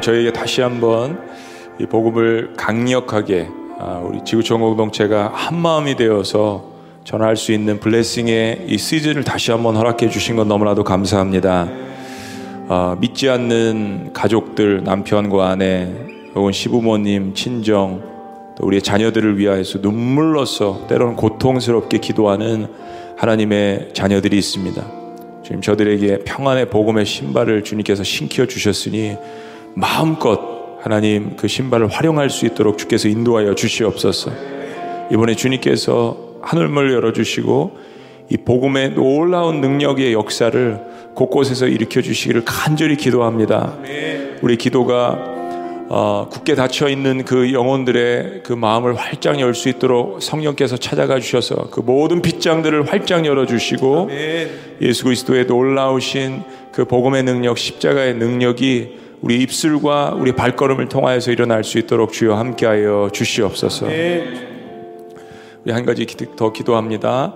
[0.00, 1.20] 하나님 저에게 다시 한번
[1.78, 3.48] 이 복음을 강력하게
[3.78, 6.64] 아, 우리 지구 촌 공동체가 한 마음이 되어서
[7.04, 11.68] 전할 수 있는 블레싱의 이 시즌을 다시 한번 허락해 주신 건 너무나도 감사합니다.
[12.68, 15.88] 아, 믿지 않는 가족들, 남편과 아내,
[16.34, 18.02] 혹은 시부모님, 친정,
[18.58, 22.68] 또 우리의 자녀들을 위하여서 눈물로써 때로는 고통스럽게 기도하는
[23.16, 24.82] 하나님의 자녀들이 있습니다.
[25.42, 29.16] 주님 저들에게 평안의 복음의 신발을 주님께서 신겨 주셨으니
[29.74, 30.40] 마음껏
[30.82, 34.30] 하나님 그 신발을 활용할 수 있도록 주께서 인도하여 주시옵소서.
[35.12, 37.90] 이번에 주님께서 하늘문을 열어주시고
[38.30, 40.80] 이 복음의 놀라운 능력의 역사를
[41.14, 43.76] 곳곳에서 일으켜 주시기를 간절히 기도합니다.
[44.40, 45.18] 우리 기도가
[45.92, 51.68] 어, 굳게 닫혀 있는 그 영혼들의 그 마음을 활짝 열 수 있도록 성령께서 찾아가 주셔서
[51.72, 54.08] 그 모든 빗장들을 활짝 열어 주시고
[54.80, 61.78] 예수 그리스도의 놀라우신 그 복음의 능력, 십자가의 능력이 우리 입술과 우리 발걸음을 통하여서 일어날 수
[61.78, 63.86] 있도록 주여 함께하여 주시옵소서.
[65.64, 67.34] 우리 한 가지 기- 더 기도합니다.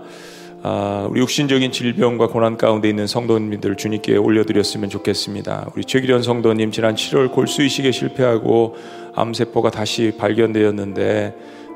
[0.62, 5.70] 아, 우리 육신적인 질병과 고난 가운데 있는 성도님들 주님께 올려드렸으면 좋겠습니다.
[5.76, 8.76] 우리 최기련 성도님 지난 7월 골수 이식에 실패하고
[9.14, 11.34] 암세포가 다시 발견되었는데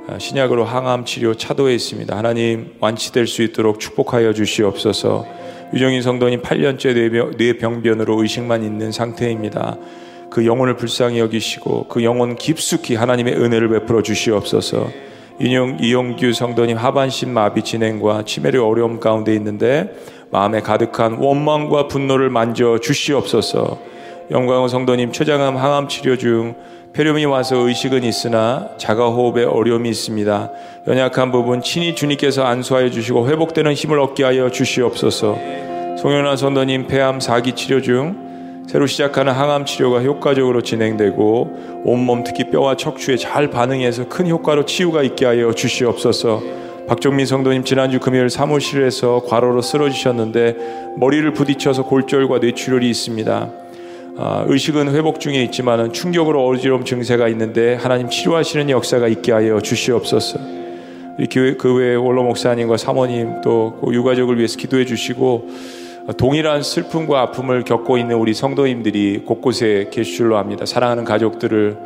[0.09, 2.17] 아, 신약으로 항암 치료 차도에 있습니다.
[2.17, 5.27] 하나님 완치될 수 있도록 축복하여 주시옵소서.
[5.75, 9.77] 유정인 성도님 8년째 뇌병- 뇌병변으로 의식만 있는 상태입니다.
[10.31, 14.91] 그 영혼을 불쌍히 여기시고 그 영혼 깊숙이 하나님의 은혜를 베풀어 주시옵소서.
[15.41, 19.95] 인용 이용규 성도님 하반신 마비 진행과 치매의 어려움 가운데 있는데
[20.31, 23.79] 마음에 가득한 원망과 분노를 만져 주시옵소서.
[24.31, 26.55] 영광의 성도님 초장암 항암 치료 중
[26.93, 30.53] 폐렴이 와서 의식은 있으나 자가 호흡에 어려움이 있습니다.
[30.87, 35.39] 연약한 부분 친히 주님께서 안수하여 주시고 회복되는 힘을 얻게 하여 주시옵소서.
[35.99, 42.77] 송영란 선도님 폐암 4기 치료 중 새로 시작하는 항암 치료가 효과적으로 진행되고 온몸 특히 뼈와
[42.77, 46.43] 척추에 잘 반응해서 큰 효과로 치유가 있게 하여 주시옵소서.
[46.87, 53.68] 박종민 성도님 지난주 금요일 사무실에서 과로로 쓰러지셨는데 머리를 부딪혀서 골절과 뇌출혈이 있습니다.
[54.21, 60.41] 아, 의식은 회복 중에 있지만 충격으로 어지러움 증세가 있는데 하나님 치료하시는 역사가 있게 하여 주시옵소서.
[61.21, 65.49] 이 교회 그 외에 원로 목사님과 사모님 또그 유가족을 위해서 기도해 주시고
[66.17, 70.67] 동일한 슬픔과 아픔을 겪고 있는 우리 성도님들이 곳곳에 계실 줄로 압니다.
[70.67, 71.77] 사랑하는 가족들을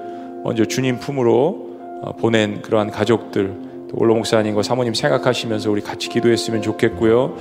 [0.42, 1.66] 먼저 주님 품으로
[2.00, 7.36] 어, 보낸 그러한 가족들 또 원로 목사님과 사모님 생각하시면서 우리 같이 기도했으면 좋겠고요.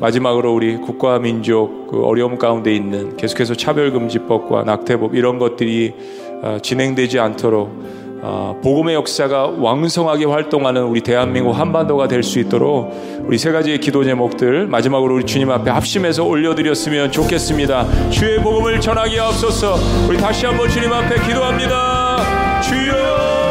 [0.00, 5.94] 마지막으로 우리 국가 민족 그 어려움 가운데 있는 계속해서 차별금지법과 낙태법 이런 것들이
[6.42, 12.92] 어, 진행되지 않도록 어, 복음의 역사가 왕성하게 활동하는 우리 대한민국 한반도가 될 수 있도록
[13.24, 18.10] 우리 세 가지의 기도 제목들 마지막으로 우리 주님 앞에 합심해서 올려드렸으면 좋겠습니다.
[18.10, 19.76] 주의 복음을 전하게 하옵소서.
[20.08, 22.60] 우리 다시 한번 주님 앞에 기도합니다.
[22.62, 23.45] 주여.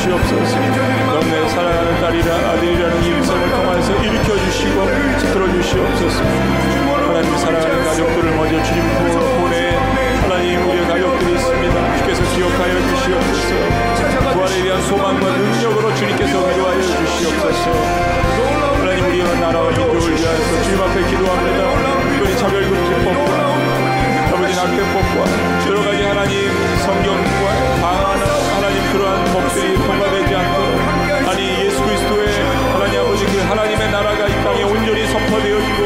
[0.00, 0.58] 주시옵소서.
[0.58, 4.86] 넌내 사랑하는 딸이라 아들이라는 이 음성을 통하여서 일으켜주시고
[5.32, 6.24] 들어주시옵소서.
[7.06, 8.82] 하나님 사랑하는 가족들을 먼저 주님
[9.40, 9.76] 보내
[10.22, 11.96] 하나님 우리의 가족들이 있습니다.
[11.98, 14.32] 주께서 기억하여 주시옵소서.
[14.32, 17.70] 부활에 대한 소망과 능력으로 주님께서 위로하여 주시옵소서.
[18.78, 21.60] 하나님 우리의 나라와 민족을 위하여서 주님 앞에 기도합니다.
[22.08, 23.39] 특별히 차별금지법과
[24.90, 32.26] 낙태법과 여러 가지 하나님 성경과 방하는 하나님 그러한 법들이 통과되지 않도록 아니 예수 그리스도의
[32.72, 35.82] 하나님 아버지 그 하나님의 나라가 이 땅에 온전히 선포되어지고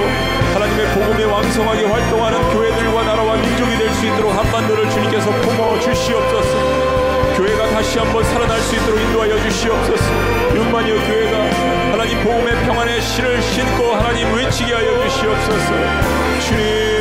[0.55, 7.35] 하나님의 복음에 왕성하게 활동하는 교회들과 나라와 민족이 될 수 있도록 한반도를 주님께서 품어 주시옵소서.
[7.37, 10.05] 교회가 다시 한번 살아날 수 있도록 인도하여 주시옵소서.
[10.55, 11.39] 육만여 교회가
[11.93, 15.75] 하나님 복음의 평안의 신을 신고 하나님 외치게 하여 주시옵소서
[16.49, 16.94] 주님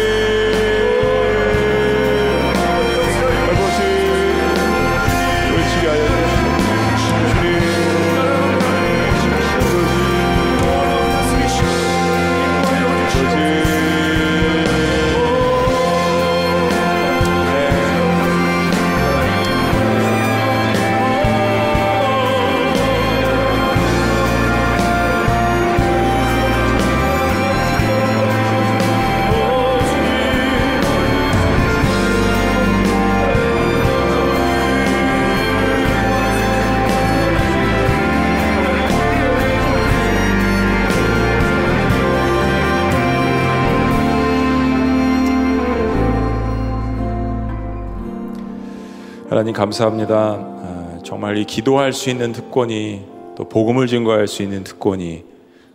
[49.33, 50.15] 하나님 감사합니다.
[50.15, 53.01] 아, 정말 이 기도할 수 있는 특권이
[53.35, 55.23] 또 복음을 증거할 수 있는 특권이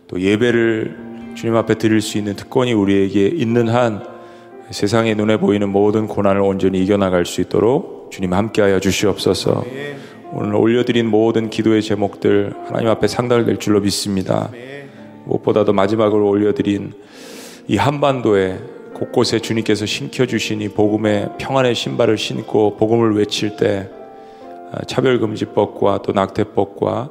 [0.07, 4.01] 또 예배를 주님 앞에 드릴 수 있는 특권이 우리에게 있는 한
[4.71, 9.65] 세상의 눈에 보이는 모든 고난을 온전히 이겨나갈 수 있도록 주님 함께하여 주시옵소서.
[10.31, 14.49] 오늘 올려드린 모든 기도의 제목들 하나님 앞에 상달될 줄로 믿습니다.
[15.25, 16.93] 무엇보다도 마지막으로 올려드린
[17.67, 18.57] 이 한반도에
[18.99, 23.89] 곳곳에 주님께서 신켜 주시니 복음의 평안의 신발을 신고 복음을 외칠 때
[24.73, 27.09] 아, 차별금지법과 또 낙태법과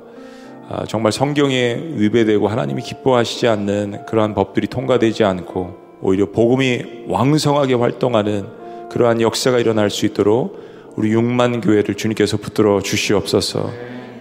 [0.69, 8.47] 아, 정말 성경에 위배되고 하나님이 기뻐하시지 않는 그러한 법들이 통과되지 않고 오히려 복음이 왕성하게 활동하는
[8.91, 13.71] 그러한 역사가 일어날 수 있도록 우리 6만 교회를 주님께서 붙들어 주시옵소서.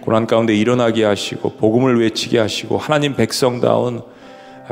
[0.00, 4.17] 고난 가운데 일어나게 하시고 복음을 외치게 하시고 하나님 백성다운 아,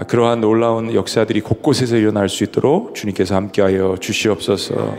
[0.04, 4.94] 그러한 놀라운 역사들이 곳곳에서 일어날 수 있도록 주님께서 함께하여 주시옵소서.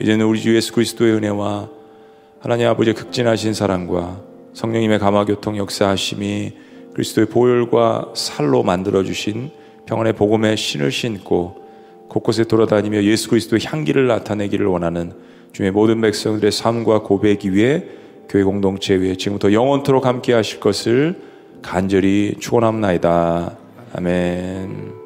[0.00, 1.68] 이제는 우리 주 예수 그리스도의 은혜와
[2.40, 4.20] 하나님 아버지의 극진하신 사랑과
[4.54, 6.52] 성령님의 감화교통 역사하심이
[6.94, 9.50] 그리스도의 보혈과 살로 만들어 주신
[9.86, 11.62] 평안의 복음의 신을 신고
[12.08, 15.12] 곳곳에 돌아다니며 예수 그리스도의 향기를 나타내기를 원하는
[15.52, 17.86] 주의 모든 백성들의 삶과 고백 위에
[18.28, 21.20] 교회 공동체 위에 지금부터 영원토록 함께 하실 것을
[21.60, 23.61] 간절히 축원합나이다.
[23.94, 25.01] 아멘.